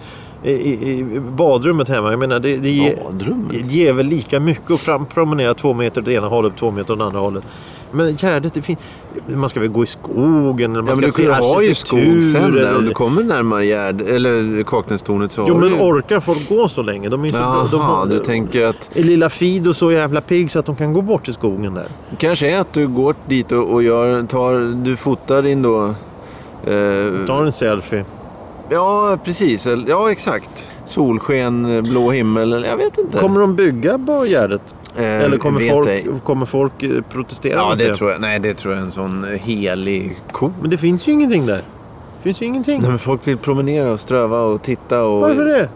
I, 0.45 0.51
i, 0.53 0.99
i 0.99 1.21
badrummet 1.21 1.89
hemma. 1.89 2.11
Jag 2.11 2.19
menar, 2.19 2.39
det, 2.39 2.57
det 2.57 2.71
ger, 2.71 2.97
Badrummet? 3.05 3.51
det 3.51 3.59
ger 3.75 3.93
väl 3.93 4.07
lika 4.07 4.41
mycket 4.41 4.71
att 4.71 4.81
fram, 4.81 5.07
promenera 5.07 5.55
två 5.55 5.75
meter 5.75 6.01
åt 6.01 6.09
ena 6.09 6.29
hållet, 6.29 6.53
två 6.57 6.71
meter 6.71 6.93
åt 6.95 7.01
andra 7.01 7.21
hållet. 7.21 7.45
Men 7.95 8.17
Gärdet, 8.17 8.55
det 8.55 8.63
finns... 8.63 8.79
Man 9.27 9.51
ska 9.51 9.61
väl 9.61 9.69
gå 9.69 9.83
i 9.83 9.87
skogen 9.87 10.73
eller 10.73 10.83
man 10.83 10.89
Ja, 11.03 11.11
ska 11.11 11.23
se 11.23 11.31
arkitektur. 11.31 12.33
där. 12.33 12.41
Om 12.47 12.57
eller- 12.57 12.89
du 12.89 12.95
kommer 12.95 13.23
närmare 13.23 13.67
Gärd, 13.67 14.01
eller 14.01 14.63
Kaknästornet 14.63 15.33
så 15.33 15.45
Jo 15.49 15.57
men 15.59 15.75
orkar 15.75 16.21
folk 16.21 16.49
gå 16.49 16.69
så 16.69 16.83
länge? 16.83 17.09
De 17.09 17.25
är 17.25 17.29
så, 17.29 17.37
Jaha, 17.37 17.69
de 17.71 17.81
har, 17.81 18.07
du 18.07 18.19
tänker 18.19 18.65
att 18.67 18.91
Är 18.95 19.03
lilla 19.03 19.31
Fido 19.31 19.75
så 19.75 19.93
jävla 19.93 20.21
pigg 20.21 20.51
så 20.51 20.59
att 20.59 20.67
de 20.67 20.77
kan 20.77 20.93
gå 20.93 21.03
bort 21.03 21.25
till 21.25 21.35
skogen 21.35 21.75
där? 21.75 21.87
kanske 22.19 22.51
är 22.57 22.61
att 22.61 22.73
du 22.73 22.89
går 22.89 23.15
dit 23.27 23.53
och, 23.53 23.73
och 23.73 23.83
gör, 23.83 24.23
tar, 24.23 24.85
du 24.85 24.97
fotar 24.97 25.43
din 25.43 25.63
då 25.63 25.95
Eh, 26.67 27.27
Ta 27.27 27.45
en 27.45 27.53
selfie. 27.53 28.05
Ja, 28.73 29.19
precis. 29.25 29.67
Ja, 29.87 30.11
exakt. 30.13 30.69
Solsken, 30.87 31.77
eh, 31.77 31.83
blå 31.83 32.11
himmel. 32.11 32.65
Jag 32.69 32.77
vet 32.77 32.99
inte. 32.99 33.19
Kommer 33.19 33.41
de 33.41 33.57
bygga 33.57 33.99
på 33.99 34.25
Gärdet? 34.27 34.75
Eh, 34.97 35.05
Eller 35.05 35.39
kommer 35.39 35.71
folk, 35.71 35.89
ej. 35.89 36.07
kommer 36.25 36.47
folk 36.47 36.83
eh, 36.83 36.91
protestera 37.13 37.55
Ja, 37.55 37.75
det 37.79 37.95
tror 37.95 38.11
jag. 38.11 38.21
Nej, 38.21 38.39
det 38.41 38.55
tror 38.55 38.75
jag 38.75 38.83
är 38.83 38.87
en 38.87 38.93
sån 38.93 39.25
eh, 39.25 39.31
helig 39.41 40.17
ko. 40.33 40.53
Men 40.61 40.71
det 40.71 40.79
finns 40.79 41.09
ju 41.09 41.13
ingenting 41.13 41.47
där. 41.47 41.57
Det 41.57 42.23
finns 42.23 42.43
ju 42.43 42.47
ingenting. 42.47 42.81
Nej, 42.81 42.91
men 42.91 42.99
folk 42.99 43.27
vill 43.27 43.39
promenera 43.39 43.93
och 43.93 44.01
ströva 44.01 44.41
och 44.41 44.63
titta 44.63 45.05
och... 45.05 45.21
Varför 45.21 45.45
det? 45.45 45.69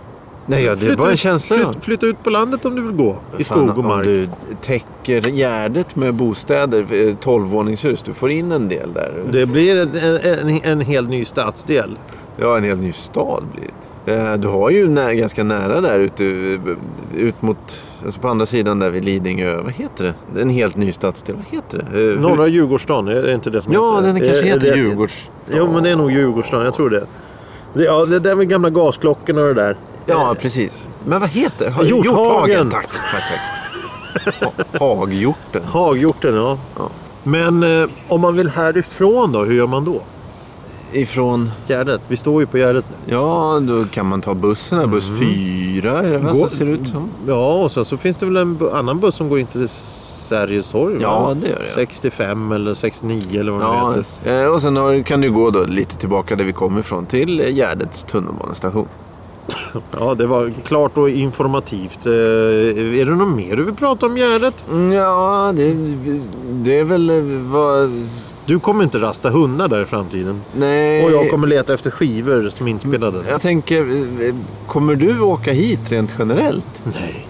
Nej, 0.49 0.65
ja, 0.65 0.71
det 0.75 0.77
är 0.77 0.87
Flytta 0.87 0.97
bara 0.97 1.11
en 1.11 1.17
känsla. 1.17 1.57
Flyt, 1.57 1.85
flytta 1.85 2.07
ut 2.07 2.23
på 2.25 2.31
landet 2.31 2.65
om 2.65 2.75
du 2.75 2.83
vill 2.83 2.93
gå. 2.93 3.17
I 3.39 3.45
Fan, 3.45 3.59
skog 3.59 3.69
och 3.71 3.79
Om 3.79 3.87
mark. 3.87 4.05
du 4.05 4.29
täcker 4.63 5.23
Gärdet 5.23 5.97
med 5.97 6.15
bostäder, 6.15 6.83
12-våningshus, 7.23 8.03
du 8.05 8.15
får 8.15 8.31
in 8.31 8.53
en 8.53 8.69
del 8.69 8.93
där. 8.93 9.13
Det 9.31 9.47
blir 9.47 9.77
en, 9.77 9.97
en, 9.97 10.49
en, 10.49 10.61
en 10.65 10.81
helt 10.81 11.11
ny 11.11 11.25
stadsdel. 11.25 11.99
Ja, 12.37 12.57
en 12.57 12.65
helt 12.65 12.81
ny 12.81 12.93
stad 12.93 13.45
blir 13.55 13.65
det. 14.05 14.15
Eh, 14.15 14.35
Du 14.37 14.49
har 14.49 14.71
ju 14.71 14.89
nä- 14.89 15.15
ganska 15.15 15.45
nära 15.45 15.81
där 15.81 15.99
ute, 15.99 16.25
eh, 16.25 16.61
ut 17.17 17.43
mot, 17.43 17.81
alltså 18.05 18.21
på 18.21 18.29
andra 18.29 18.47
sidan 18.47 18.79
där 18.79 18.91
vid 18.91 19.05
Lidingö. 19.05 19.57
Vad 19.63 19.73
heter 19.73 20.15
det? 20.35 20.41
En 20.43 20.51
helt 20.51 20.77
ny 20.77 20.93
stadsdel. 20.93 21.37
Vad 21.37 21.45
heter 21.51 21.79
det? 21.79 21.85
Eh, 21.85 22.05
hur- 22.05 22.19
Norra 22.19 22.47
Djurgårdsstaden, 22.49 23.17
är 23.17 23.23
det 23.23 23.33
inte 23.35 23.51
det 23.51 23.63
som 23.63 23.73
Ja, 23.73 23.97
heter? 23.97 24.07
den 24.13 24.21
kanske 24.21 24.39
Är- 24.39 24.43
heter 24.43 24.67
är 24.67 24.71
det- 24.73 24.79
Djurgårds... 24.79 25.31
Jo, 25.55 25.73
men 25.73 25.83
det 25.83 25.91
är 25.91 25.97
nog 25.97 26.11
Djurgårdsstaden. 26.13 26.65
Jag 26.65 26.75
tror 26.75 26.91
det. 26.91 27.07
det 27.75 27.85
ja, 27.85 28.05
det 28.07 28.19
där 28.19 28.35
med 28.37 28.49
gamla 28.49 28.71
gasklockorna 28.71 29.41
och 29.41 29.47
det 29.49 29.55
där. 29.55 29.77
Ja, 30.07 30.35
precis. 30.41 30.89
Men 31.05 31.21
vad 31.21 31.29
heter 31.31 31.73
det? 31.81 31.87
Hjorthagen. 31.89 32.71
Tack, 32.71 32.87
tack, 33.13 33.23
tack. 33.29 34.81
Ha- 34.81 34.95
Haghjorten. 34.97 35.63
Haghjorten, 35.65 36.35
ja. 36.35 36.59
Ja. 36.79 36.89
Men 37.23 37.63
eh, 37.83 37.89
om 38.09 38.21
man 38.21 38.37
vill 38.37 38.49
härifrån 38.49 39.33
då, 39.33 39.45
hur 39.45 39.55
gör 39.55 39.67
man 39.67 39.85
då? 39.85 40.01
Ifrån... 40.93 41.51
Gärdet. 41.69 42.01
Vi 42.09 42.17
står 42.17 42.41
ju 42.43 42.47
på 42.47 42.59
Gärdet 42.59 42.85
nu. 42.91 43.13
Ja, 43.15 43.61
då 43.63 43.85
kan 43.85 44.07
man 44.07 44.21
ta 44.21 44.35
bussen. 44.35 44.79
här, 44.79 44.87
Buss 44.87 45.09
fyra 45.19 45.99
är 46.03 46.11
det 46.11 46.19
vad 46.19 46.33
Gå- 46.37 46.45
det 46.45 46.51
ser 46.51 46.67
ut 46.71 46.89
som. 46.89 47.09
Ja, 47.29 47.55
och 47.55 47.73
sen 47.73 47.85
så 47.85 47.97
finns 47.97 48.17
det 48.17 48.27
väl 48.27 48.37
en 48.37 48.59
annan 48.75 49.01
buss 49.01 49.15
som 49.15 49.29
går 49.29 49.39
in 49.39 49.47
till 49.47 49.69
Sergels 49.69 50.69
torg? 50.69 50.97
Ja, 51.01 51.21
va? 51.27 51.35
det 51.35 51.49
gör 51.49 51.59
det. 51.59 51.71
65 51.75 52.53
eller 52.53 52.75
69 52.75 53.41
eller 53.41 53.53
vad 53.53 53.61
det 53.61 53.67
Ja, 53.67 53.93
heter. 53.93 54.45
eh, 54.45 54.55
och 54.55 54.63
sen 54.63 55.05
kan 55.05 55.21
du 55.21 55.31
gå 55.33 55.51
då 55.51 55.65
lite 55.65 55.97
tillbaka 55.97 56.37
där 56.37 56.45
vi 56.45 56.53
kommer 56.53 56.81
ifrån 56.81 57.07
till 57.07 57.41
eh, 57.41 57.49
Gärdets 57.55 58.05
tunnelbanestation. 58.05 58.87
Ja, 59.99 60.15
det 60.15 60.27
var 60.27 60.53
klart 60.65 60.97
och 60.97 61.09
informativt. 61.11 62.07
Eh, 62.07 62.13
är 62.13 63.05
det 63.05 63.15
något 63.15 63.37
mer 63.37 63.57
du 63.57 63.63
vill 63.65 63.75
prata 63.75 64.07
om 64.07 64.17
Gärdet? 64.17 64.67
Mm, 64.71 64.93
Ja, 64.93 65.53
det, 65.57 65.75
det 66.51 66.79
är 66.79 66.85
väl 66.85 67.11
vad... 67.41 68.07
Du 68.47 68.59
kommer 68.59 68.85
inte 68.85 68.99
rasta 68.99 69.31
hundar 69.31 69.69
där 69.69 69.83
i 69.83 69.85
framtiden. 69.85 70.41
Nej. 70.57 71.05
Och 71.05 71.11
jag 71.11 71.31
kommer 71.31 71.47
leta 71.47 71.75
efter 71.75 71.91
skivor 71.91 72.49
som 72.51 72.67
är 72.67 72.71
inspelade. 72.71 73.23
Jag 73.31 73.41
tänker, 73.41 73.81
eh, 74.29 74.35
kommer 74.67 74.95
du 74.95 75.21
åka 75.21 75.53
hit 75.53 75.93
rent 75.93 76.11
generellt? 76.19 76.65
Nej. 76.85 77.27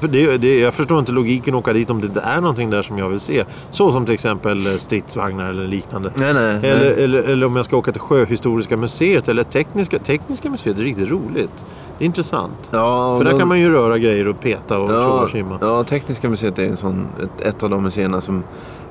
Det, 0.00 0.36
det, 0.38 0.58
jag 0.60 0.74
förstår 0.74 0.98
inte 0.98 1.12
logiken 1.12 1.54
att 1.54 1.58
åka 1.58 1.72
dit 1.72 1.90
om 1.90 2.00
det 2.00 2.06
inte 2.06 2.20
är 2.20 2.40
någonting 2.40 2.70
där 2.70 2.82
som 2.82 2.98
jag 2.98 3.08
vill 3.08 3.20
se. 3.20 3.44
Så 3.70 3.92
som 3.92 4.04
till 4.04 4.14
exempel 4.14 4.66
eh, 4.66 4.72
stridsvagnar 4.76 5.50
eller 5.50 5.66
liknande. 5.66 6.12
Nej, 6.14 6.34
nej. 6.34 6.56
Eller, 6.70 6.90
eller, 6.90 7.22
eller 7.22 7.46
om 7.46 7.56
jag 7.56 7.64
ska 7.64 7.76
åka 7.76 7.92
till 7.92 8.00
Sjöhistoriska 8.00 8.76
museet 8.76 9.28
eller 9.28 9.42
Tekniska, 9.44 9.98
tekniska 9.98 10.50
museet. 10.50 10.76
Det 10.76 10.82
är 10.82 10.84
riktigt 10.84 11.08
roligt. 11.10 11.50
Det 11.98 12.04
är 12.04 12.06
intressant. 12.06 12.52
Ja, 12.70 13.16
För 13.18 13.24
där 13.24 13.30
de- 13.30 13.38
kan 13.38 13.48
man 13.48 13.60
ju 13.60 13.70
röra 13.72 13.98
grejer 13.98 14.28
och 14.28 14.40
peta 14.40 14.78
och 14.78 14.88
tjoa 14.90 15.00
Ja, 15.00 15.22
och 15.22 15.30
simma. 15.30 15.58
ja, 15.60 15.84
Tekniska 15.84 16.28
museet 16.28 16.58
är 16.58 16.64
en 16.64 16.76
sån, 16.76 17.06
ett, 17.22 17.46
ett 17.46 17.62
av 17.62 17.70
de 17.70 17.82
museerna 17.82 18.20
som 18.20 18.42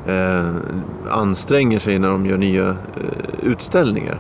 eh, 0.10 0.50
anstränger 1.10 1.80
sig 1.80 2.00
när 2.00 2.10
de 2.10 2.26
gör 2.26 2.38
nya 2.38 2.70
eh, 2.70 2.76
utställningar. 3.44 4.20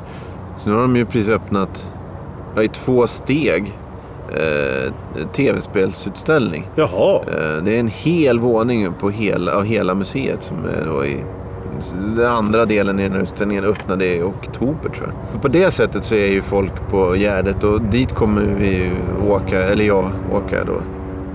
Så 0.58 0.70
nu 0.70 0.76
har 0.76 0.82
de 0.82 0.96
ju 0.96 1.06
precis 1.06 1.30
öppnat 1.30 1.92
ja, 2.56 2.64
i 2.64 2.68
två 2.68 3.08
steg 3.08 3.74
eh, 4.32 4.94
tv-spelsutställning. 5.34 6.68
Jaha. 6.76 7.16
Eh, 7.16 7.64
det 7.64 7.76
är 7.76 7.80
en 7.80 7.88
hel 7.88 8.40
våning 8.40 8.94
på 8.94 9.10
hela, 9.10 9.56
av 9.56 9.64
hela 9.64 9.94
museet 9.94 10.44
som 10.44 10.58
är 10.66 10.86
då 10.86 11.06
i 11.06 11.24
den 12.16 12.32
andra 12.32 12.66
delen 12.66 13.00
i 13.00 13.04
den 13.04 13.12
här 13.12 13.22
utställningen 13.22 13.64
öppnade 13.64 14.06
i 14.06 14.22
oktober 14.22 14.90
tror 14.90 15.08
jag. 15.08 15.42
På 15.42 15.48
det 15.48 15.72
sättet 15.72 16.06
så 16.06 16.16
är 16.16 16.28
ju 16.28 16.42
folk 16.42 16.90
på 16.90 17.16
Gärdet 17.16 17.64
och 17.64 17.82
dit 17.82 18.16
kommer 18.16 18.42
vi 18.42 18.92
åka, 19.28 19.64
eller 19.64 19.86
jag 19.86 20.12
åka 20.32 20.64
då. 20.64 20.82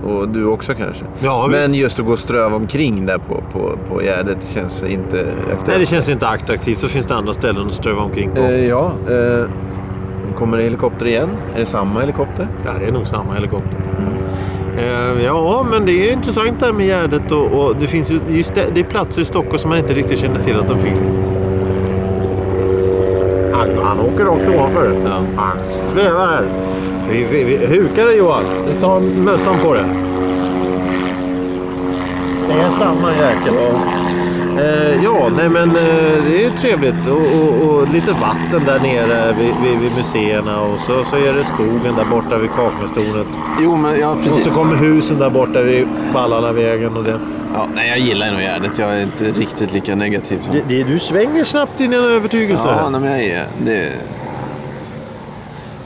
Och 0.05 0.29
du 0.29 0.45
också 0.45 0.73
kanske. 0.73 1.03
Ja, 1.19 1.47
Men 1.51 1.71
visst. 1.71 1.81
just 1.81 1.99
att 1.99 2.05
gå 2.05 2.11
och 2.11 2.19
ströva 2.19 2.55
omkring 2.55 3.05
där 3.05 3.17
på, 3.17 3.43
på, 3.53 3.77
på 3.89 4.01
Gärdet 4.01 4.47
känns 4.53 4.83
inte 4.83 5.25
aktuellt. 5.41 5.67
Nej, 5.67 5.79
det 5.79 5.85
känns 5.85 6.09
inte 6.09 6.27
attraktivt. 6.27 6.81
Då 6.81 6.87
finns 6.87 7.05
det 7.05 7.15
andra 7.15 7.33
ställen 7.33 7.67
att 7.67 7.73
ströva 7.73 8.01
omkring 8.01 8.31
på. 8.31 8.41
Eh, 8.41 8.67
ja, 8.67 8.91
eh, 9.09 9.45
kommer 10.35 10.57
det 10.57 10.63
helikopter 10.63 11.05
igen? 11.07 11.29
Är 11.55 11.59
det 11.59 11.65
samma 11.65 11.99
helikopter? 11.99 12.47
Ja, 12.65 12.71
det 12.79 12.85
är 12.85 12.91
nog 12.91 13.07
samma 13.07 13.33
helikopter. 13.33 13.79
Eh, 14.77 15.23
ja, 15.25 15.65
men 15.71 15.85
det 15.85 16.09
är 16.09 16.13
intressant 16.13 16.59
det 16.59 16.65
här 16.65 16.73
med 16.73 16.85
Gärdet 16.87 17.31
och, 17.31 17.45
och 17.65 17.75
det 17.79 17.87
finns 17.87 18.11
ju 18.11 18.19
just 18.27 18.55
det, 18.55 18.65
det 18.73 18.79
är 18.79 18.83
platser 18.83 19.21
i 19.21 19.25
Stockholm 19.25 19.57
som 19.57 19.69
man 19.69 19.79
inte 19.79 19.93
riktigt 19.93 20.19
känner 20.19 20.43
till 20.43 20.55
att 20.59 20.67
de 20.67 20.79
finns. 20.81 21.09
Han, 23.53 23.69
han 23.83 23.99
åker 23.99 24.25
rakt 24.25 24.47
ovanför. 24.55 25.01
Ja. 25.05 25.19
Han 25.35 25.57
svävar 25.65 26.27
här. 26.27 26.45
Vi, 27.09 27.23
vi, 27.23 27.43
vi, 27.43 27.65
hukar 27.65 28.05
dig 28.05 28.17
Johan. 28.17 28.45
Du 28.67 28.81
tar 28.81 28.99
mössan 28.99 29.59
på 29.59 29.73
dig. 29.73 29.85
Det 32.47 32.53
är 32.53 32.69
samma 32.69 33.11
jäkel. 33.15 33.53
Eh, 34.59 35.03
ja, 35.03 35.29
nej 35.37 35.49
men 35.49 35.69
eh, 35.69 36.23
det 36.27 36.45
är 36.45 36.49
trevligt. 36.57 37.07
Och, 37.07 37.17
och, 37.17 37.69
och 37.69 37.89
lite 37.93 38.11
vatten 38.11 38.65
där 38.65 38.79
nere 38.79 39.33
vid, 39.33 39.53
vid, 39.63 39.79
vid 39.79 39.91
museerna. 39.97 40.61
Och 40.61 40.79
så, 40.79 41.03
så 41.03 41.15
är 41.15 41.33
det 41.33 41.43
skogen 41.45 41.95
där 41.95 42.05
borta 42.05 42.37
vid 42.37 42.49
Kaknästornet. 42.51 43.27
Jo, 43.61 43.75
men 43.75 43.99
ja, 43.99 44.11
Och 44.11 44.23
precis. 44.23 44.43
så 44.43 44.51
kommer 44.51 44.75
husen 44.75 45.19
där 45.19 45.29
borta 45.29 45.61
vid 45.61 45.87
Ballalavägen 46.13 46.97
och 46.97 47.03
det. 47.03 47.19
ja, 47.53 47.67
nej, 47.75 47.89
jag 47.89 47.99
gillar 47.99 48.31
nog 48.31 48.41
Gärdet. 48.41 48.77
Jag 48.77 48.97
är 48.97 49.03
inte 49.03 49.23
riktigt 49.23 49.73
lika 49.73 49.95
negativ 49.95 50.39
som... 50.39 50.53
det, 50.53 50.61
det 50.67 50.83
du 50.83 50.99
svänger 50.99 51.43
snabbt 51.43 51.81
i 51.81 51.83
dina 51.83 51.95
övertygelser. 52.03 52.75
Ja, 52.83 52.89
nej, 52.89 53.01
men 53.01 53.11
jag 53.11 53.23
är 53.23 53.45
det. 53.57 53.91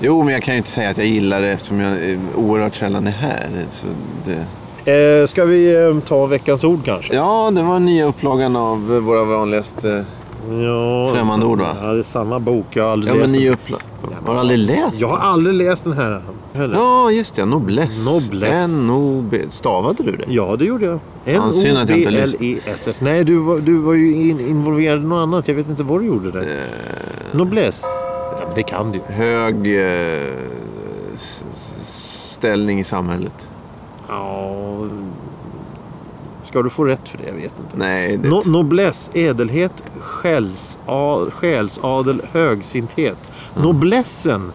Jo, 0.01 0.23
men 0.23 0.33
jag 0.33 0.43
kan 0.43 0.53
ju 0.53 0.57
inte 0.57 0.69
säga 0.69 0.89
att 0.89 0.97
jag 0.97 1.07
gillar 1.07 1.41
det 1.41 1.47
eftersom 1.51 1.79
jag 1.79 1.91
är 1.91 2.19
oerhört 2.35 2.75
sällan 2.75 3.07
är 3.07 3.11
här. 3.11 3.47
Så 3.71 3.87
det... 4.25 4.45
Eh, 5.21 5.27
ska 5.27 5.45
vi 5.45 5.75
eh, 5.75 5.99
ta 5.99 6.25
veckans 6.25 6.63
ord 6.63 6.79
kanske? 6.85 7.15
Ja, 7.15 7.51
det 7.55 7.61
var 7.61 7.79
nya 7.79 8.05
upplagan 8.05 8.55
av 8.55 8.93
eh, 8.95 8.99
våra 8.99 9.23
vanligaste... 9.23 10.05
Ja, 10.63 11.11
Främmande 11.13 11.45
ord, 11.45 11.59
va? 11.59 11.67
Ja, 11.81 11.87
det 11.87 11.99
är 11.99 12.03
samma 12.03 12.39
bok. 12.39 12.65
Jag 12.69 12.83
har 12.83 12.91
aldrig 12.91 13.13
Ja, 13.13 13.19
men 13.19 13.21
läst 13.31 13.39
ny 13.39 13.45
den. 13.45 13.53
upplaga. 13.53 13.83
Har 14.25 14.33
du 14.33 14.39
aldrig 14.39 14.59
läst 14.59 14.99
Jag 14.99 15.07
har 15.07 15.17
aldrig 15.17 15.55
läst 15.55 15.83
den 15.83 15.93
här 15.93 16.21
heller. 16.53 16.75
Ja, 16.75 17.11
just 17.11 17.35
det. 17.35 17.45
Noblesse. 17.45 18.09
Noblesse. 18.11 18.53
N-O-B... 18.53 19.41
Stavade 19.49 20.03
du 20.03 20.11
det? 20.11 20.23
Ja, 20.27 20.55
det 20.59 20.65
gjorde 20.65 20.85
jag. 20.85 20.99
N-O-B-L-E-S-S. 21.25 23.01
Nej, 23.01 23.23
du 23.23 23.37
var, 23.37 23.59
du 23.59 23.77
var 23.77 23.93
ju 23.93 24.29
in, 24.29 24.39
involverad 24.39 24.99
i 24.99 25.05
något 25.05 25.17
annat. 25.23 25.47
Jag 25.47 25.55
vet 25.55 25.69
inte 25.69 25.83
vad 25.83 26.01
du 26.01 26.05
gjorde 26.05 26.31
där. 26.31 26.39
Eh, 26.41 26.45
men 27.31 27.41
det 28.59 28.63
kan 28.63 28.91
du 28.91 28.99
hög 29.13 29.55
eh, 29.55 30.33
ställning 31.83 32.79
i 32.79 32.83
samhället. 32.83 33.47
Ja, 34.07 34.87
ska 36.41 36.61
du 36.61 36.69
få 36.69 36.85
rätt 36.85 37.09
för 37.09 37.17
det? 37.17 37.23
Jag 37.27 37.33
vet 37.33 37.43
inte. 37.43 37.77
Nej, 37.77 38.17
det... 38.17 38.29
No, 38.29 38.41
noblesse, 38.45 39.11
ädelhet, 39.13 39.83
själsa, 39.99 40.79
själsadel, 41.31 42.21
högsinthet. 42.31 43.31
Noblessen, 43.55 44.51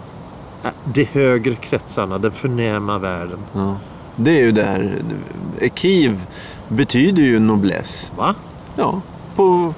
är 0.63 0.73
de 0.85 1.05
högre 1.05 1.55
kretsarna, 1.55 2.19
den 2.19 2.33
förnäma 2.33 2.99
världen. 2.99 3.39
Ja. 3.53 3.77
Det 4.17 4.31
är 4.31 4.41
ju 4.41 4.53
där. 4.53 5.03
Ekiv 5.61 6.27
betyder 6.69 7.23
ju 7.23 7.39
noblesse. 7.39 8.13
Va? 8.17 8.35
Ja, 8.77 9.01
på... 9.37 9.75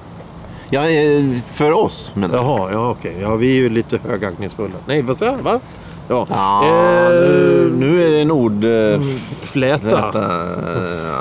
Ja, 0.71 0.89
eh, 0.89 1.25
för 1.47 1.73
oss 1.73 2.13
jag. 2.15 2.31
Jaha, 2.33 2.69
ja 2.73 2.91
okej. 2.91 3.17
Ja, 3.21 3.37
vi 3.37 3.51
är 3.51 3.55
ju 3.55 3.69
lite 3.69 3.99
högaktningsfulla. 4.09 4.75
Nej, 4.87 5.03
vad 5.03 5.17
säger 5.17 5.33
jag? 5.33 5.39
Va? 5.39 5.61
Ja. 6.09 6.27
Ja, 6.31 6.65
Eh, 6.65 7.11
nu, 7.11 7.73
nu 7.79 8.05
är 8.07 8.11
det 8.11 8.21
en 8.21 8.31
ord... 8.31 8.65
Eh, 8.65 9.01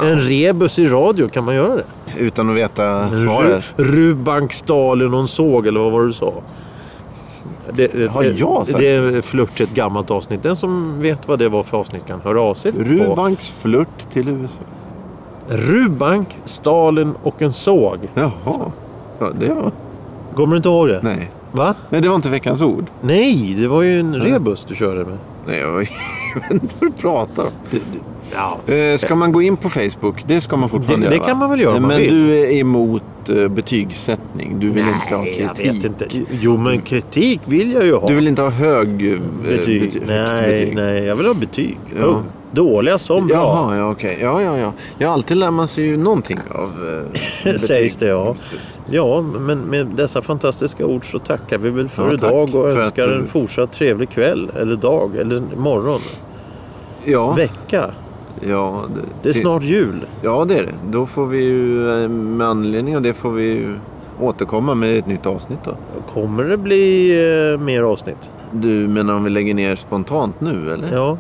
eh, 0.04 0.12
En 0.12 0.22
rebus 0.22 0.80
i 0.80 0.88
radio, 0.88 1.28
kan 1.28 1.44
man 1.44 1.56
göra 1.56 1.76
det? 1.76 1.84
utan 2.18 2.50
att 2.50 2.56
veta 2.56 3.10
svaret. 3.18 3.64
Ru- 3.78 3.84
Rubank, 3.84 4.54
Stalin 4.54 5.14
och 5.14 5.20
en 5.20 5.28
såg, 5.28 5.68
eller 5.68 5.80
vad 5.80 5.92
var 5.92 6.02
det 6.02 6.08
du 6.08 6.14
sa? 6.14 6.34
Det, 7.74 7.88
det, 7.88 8.08
Har 8.12 8.24
jag 8.24 8.68
sagt 8.68 8.80
det 8.80 8.88
är 8.88 9.22
flört 9.22 9.60
ett 9.62 9.74
gammalt 9.74 10.12
avsnitt. 10.12 10.44
Den 10.44 10.56
som 10.56 11.02
vet 11.02 11.28
vad 11.28 11.40
det 11.40 11.50
var 11.50 11.64
för 11.64 11.78
avsnitt 11.78 12.08
kan 12.08 12.22
höra 12.22 12.42
av 12.42 12.54
sig 12.56 12.72
på 12.72 12.80
Rubanks 12.80 13.50
flört 13.50 14.10
till 14.14 14.28
USA. 14.30 14.62
Rubank, 15.48 16.28
Stalin 16.46 17.14
och 17.24 17.42
en 17.42 17.54
såg. 17.54 17.98
Jaha. 18.14 18.72
Ja, 19.20 19.30
det 19.40 19.54
var... 19.54 19.72
Kommer 20.36 20.52
du 20.52 20.58
inte 20.58 20.70
ihåg 20.70 20.88
det? 20.88 21.00
Nej. 21.04 21.32
Va? 21.52 21.76
Nej, 21.90 22.02
det 22.02 22.10
var 22.10 22.16
inte 22.16 22.30
veckans 22.30 22.62
ord. 22.62 22.86
Nej, 23.02 23.56
det 23.60 23.68
var 23.68 23.82
ju 23.82 24.00
en 24.00 24.16
rebus 24.16 24.66
du 24.68 24.76
körde 24.76 25.06
med. 25.06 25.18
Nej, 25.48 25.60
jag, 25.60 25.72
vet 25.78 25.90
inte 26.52 26.76
vad 26.80 26.92
du 26.92 26.98
pratar 27.02 27.44
om. 27.44 27.52
Ja. 28.34 28.74
Eh, 28.74 28.98
ska 28.98 29.16
man 29.16 29.32
gå 29.32 29.42
in 29.42 29.58
på 29.58 29.70
Facebook? 29.70 30.24
Det 30.28 30.42
ska 30.42 30.58
man 30.58 30.70
fortfarande 30.70 31.06
Det- 31.06 31.10
det 31.10 31.16
göra. 31.16 31.28
kan 31.28 31.38
man 31.38 31.50
väl 31.50 31.60
göra 31.62 31.76
om 31.76 31.82
man 31.82 31.90
Men 31.92 31.98
vill. 32.00 32.10
du 32.28 32.40
är 32.40 32.52
emot 32.52 33.04
eh, 33.30 33.48
betygssättning. 33.48 34.60
Du 34.60 34.70
vill 34.70 34.86
inte 35.04 35.16
ha 35.16 35.24
Nej, 35.24 35.34
kritik. 35.34 35.66
jag 35.68 35.74
vet 35.74 35.84
inte. 35.84 36.06
Jo, 36.42 36.58
men 36.58 36.82
kritik 36.82 37.42
vill 37.46 37.72
jag 37.74 37.86
ju 37.86 37.94
ha. 37.96 38.08
Du 38.08 38.16
vill 38.16 38.28
inte 38.28 38.42
ha 38.42 38.50
hög 38.50 38.88
eh, 39.14 39.20
betyg? 39.48 39.82
bety- 39.82 40.00
högt 40.00 40.08
nej, 40.08 40.50
betyg. 40.52 40.76
nej, 40.76 41.04
jag 41.04 41.16
vill 41.16 41.26
ha 41.28 41.34
betyg. 41.34 41.78
Ja. 42.00 42.02
Punkt. 42.04 42.26
Dåliga 42.52 42.98
som 43.00 43.28
bra. 43.28 43.36
Jaha, 43.38 43.78
ja 43.78 43.92
okej. 43.92 44.18
Ja, 44.22 44.42
ja, 44.42 44.58
ja. 44.58 44.74
Ja, 44.98 45.10
alltid 45.10 45.38
lär 45.38 45.52
man 45.52 45.68
sig 45.68 45.86
ju 45.86 45.98
någonting 45.98 46.38
av 46.56 46.70
betyg. 47.44 47.60
Sägs 47.60 47.96
det 47.98 48.06
ja. 48.08 48.36
Ja, 48.92 49.22
men 49.22 49.60
med 49.60 49.86
dessa 49.88 50.22
fantastiska 50.22 50.86
ord 50.86 51.12
så 51.12 51.20
tackar 51.20 51.58
vi 51.58 51.70
väl 51.70 51.90
för 51.90 52.08
Ja, 52.08 52.14
idag 52.14 52.56
och 52.56 52.70
önskar 52.70 53.08
du- 53.08 53.14
en 53.16 53.28
fortsatt 53.28 53.72
trevlig 53.72 54.10
kväll 54.10 54.52
eller 54.60 54.76
dag 54.76 55.16
eller 55.16 55.42
morgon. 55.58 56.00
Ja, 57.06 57.32
Vecka. 57.34 57.90
Ja, 58.50 58.84
Det 59.24 59.30
är 59.30 59.34
snart 59.34 59.64
jul. 59.64 60.06
Ja, 60.22 60.46
det 60.46 60.58
är 60.58 60.64
det. 60.64 60.74
Då 60.92 61.06
får 61.06 61.26
vi 61.26 61.38
ju 61.44 61.90
eh, 62.04 62.10
med 62.10 62.48
anledning 62.48 62.96
av 62.96 63.02
det 63.02 63.14
får 63.14 63.32
vi 63.32 63.44
ju 63.44 63.74
återkomma 64.20 64.76
med 64.76 64.98
ett 65.00 65.08
nytt 65.08 65.26
avsnitt 65.26 65.60
då. 65.64 65.76
Kommer 66.14 66.44
det 66.44 66.58
bli 66.58 67.10
eh, 67.54 67.60
mer 67.60 67.82
avsnitt? 67.84 68.30
Du 68.52 68.88
menar 68.88 69.14
om 69.14 69.24
vi 69.24 69.30
lägger 69.30 69.54
ner 69.54 69.76
spontant 69.76 70.42
nu 70.42 70.74
eller? 70.74 70.94
Ja. 70.94 71.18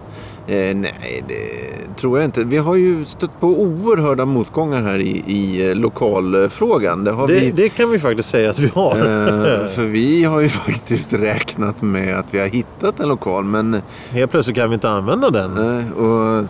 Eh, 0.47 0.75
nej, 0.75 1.23
det 1.27 1.95
tror 2.01 2.17
jag 2.17 2.25
inte. 2.25 2.43
Vi 2.43 2.57
har 2.57 2.75
ju 2.75 3.05
stött 3.05 3.39
på 3.39 3.47
oerhörda 3.47 4.25
motgångar 4.25 4.81
här 4.81 4.99
i, 4.99 5.23
i 5.27 5.69
eh, 5.69 5.75
lokalfrågan. 5.75 7.03
Det 7.03 7.11
Det, 7.11 7.33
vi. 7.33 7.51
det 7.51 7.69
kan 7.69 7.91
vi 7.91 7.99
faktiskt 7.99 8.29
säga 8.29 8.49
att 8.49 8.59
vi 8.59 8.67
har. 8.73 8.95
Eh, 8.97 9.67
för 9.75 9.83
vi 9.83 10.23
har 10.23 10.39
ju 10.39 10.49
faktiskt 10.67 11.13
räknat 11.13 11.81
med 11.81 12.19
att 12.19 12.33
vi 12.33 12.39
har 12.39 12.47
hittat 12.47 12.99
en 12.99 13.09
lokal. 13.09 13.43
Men 13.43 13.81
Helt 14.09 14.31
plötsligt 14.31 14.55
kan 14.57 14.69
vi 14.69 14.73
inte 14.73 14.89
använda 14.89 15.29
den. 15.29 15.57
eh, 15.79 15.91
och, 15.91 16.45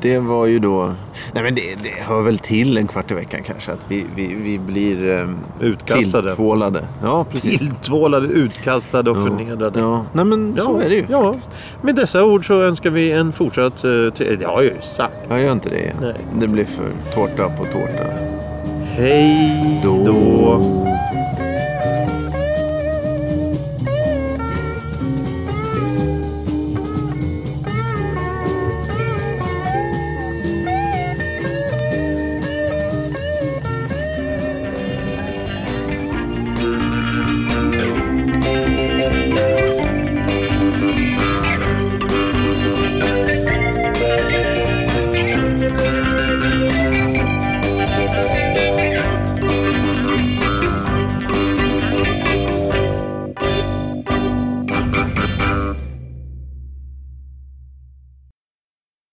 det 0.00 0.18
var 0.18 0.46
ju 0.46 0.58
då... 0.58 0.94
Nej 1.32 1.42
men 1.42 1.54
det, 1.54 1.74
det 1.82 1.90
hör 2.02 2.22
väl 2.22 2.38
till 2.38 2.78
en 2.78 2.86
kvart 2.86 3.10
i 3.10 3.14
veckan 3.14 3.40
kanske. 3.46 3.72
Att 3.72 3.86
vi, 3.88 4.04
vi, 4.16 4.34
vi 4.34 4.58
blir 4.58 5.08
eh, 5.18 5.28
Utkastade. 5.60 6.28
tilltvålade. 6.28 6.84
Ja, 7.02 7.24
precis. 7.30 7.58
Tilltvålade, 7.58 8.26
utkastade 8.28 9.10
och 9.10 9.16
Ja. 9.16 9.22
förnedrade. 9.22 9.78
Ja, 9.80 10.04
nej 10.12 10.24
men 10.24 10.56
så 10.60 10.78
är 10.80 10.88
det 10.88 10.94
ju 10.94 11.04
ja. 11.08 11.26
faktiskt. 11.32 11.58
Med 11.82 11.94
dessa 11.94 12.24
ord 12.24 12.46
så 12.46 12.62
önskar 12.62 12.90
vi 12.90 13.12
en 13.12 13.32
fortsatt... 13.32 13.84
eh, 13.84 13.90
tre- 14.14 14.36
Det 14.36 14.44
har 14.46 14.62
jag 14.62 14.64
ju 14.64 14.80
sagt. 14.82 15.14
Jag 15.28 15.40
gör 15.42 15.52
inte 15.52 15.68
det 15.68 15.78
igen. 15.78 15.96
Nej. 16.00 16.14
Det 16.40 16.46
blir 16.48 16.64
för 16.64 17.14
tårta 17.14 17.48
på 17.48 17.64
tårta. 17.64 18.10
Hej 18.84 19.80
då. 19.84 20.60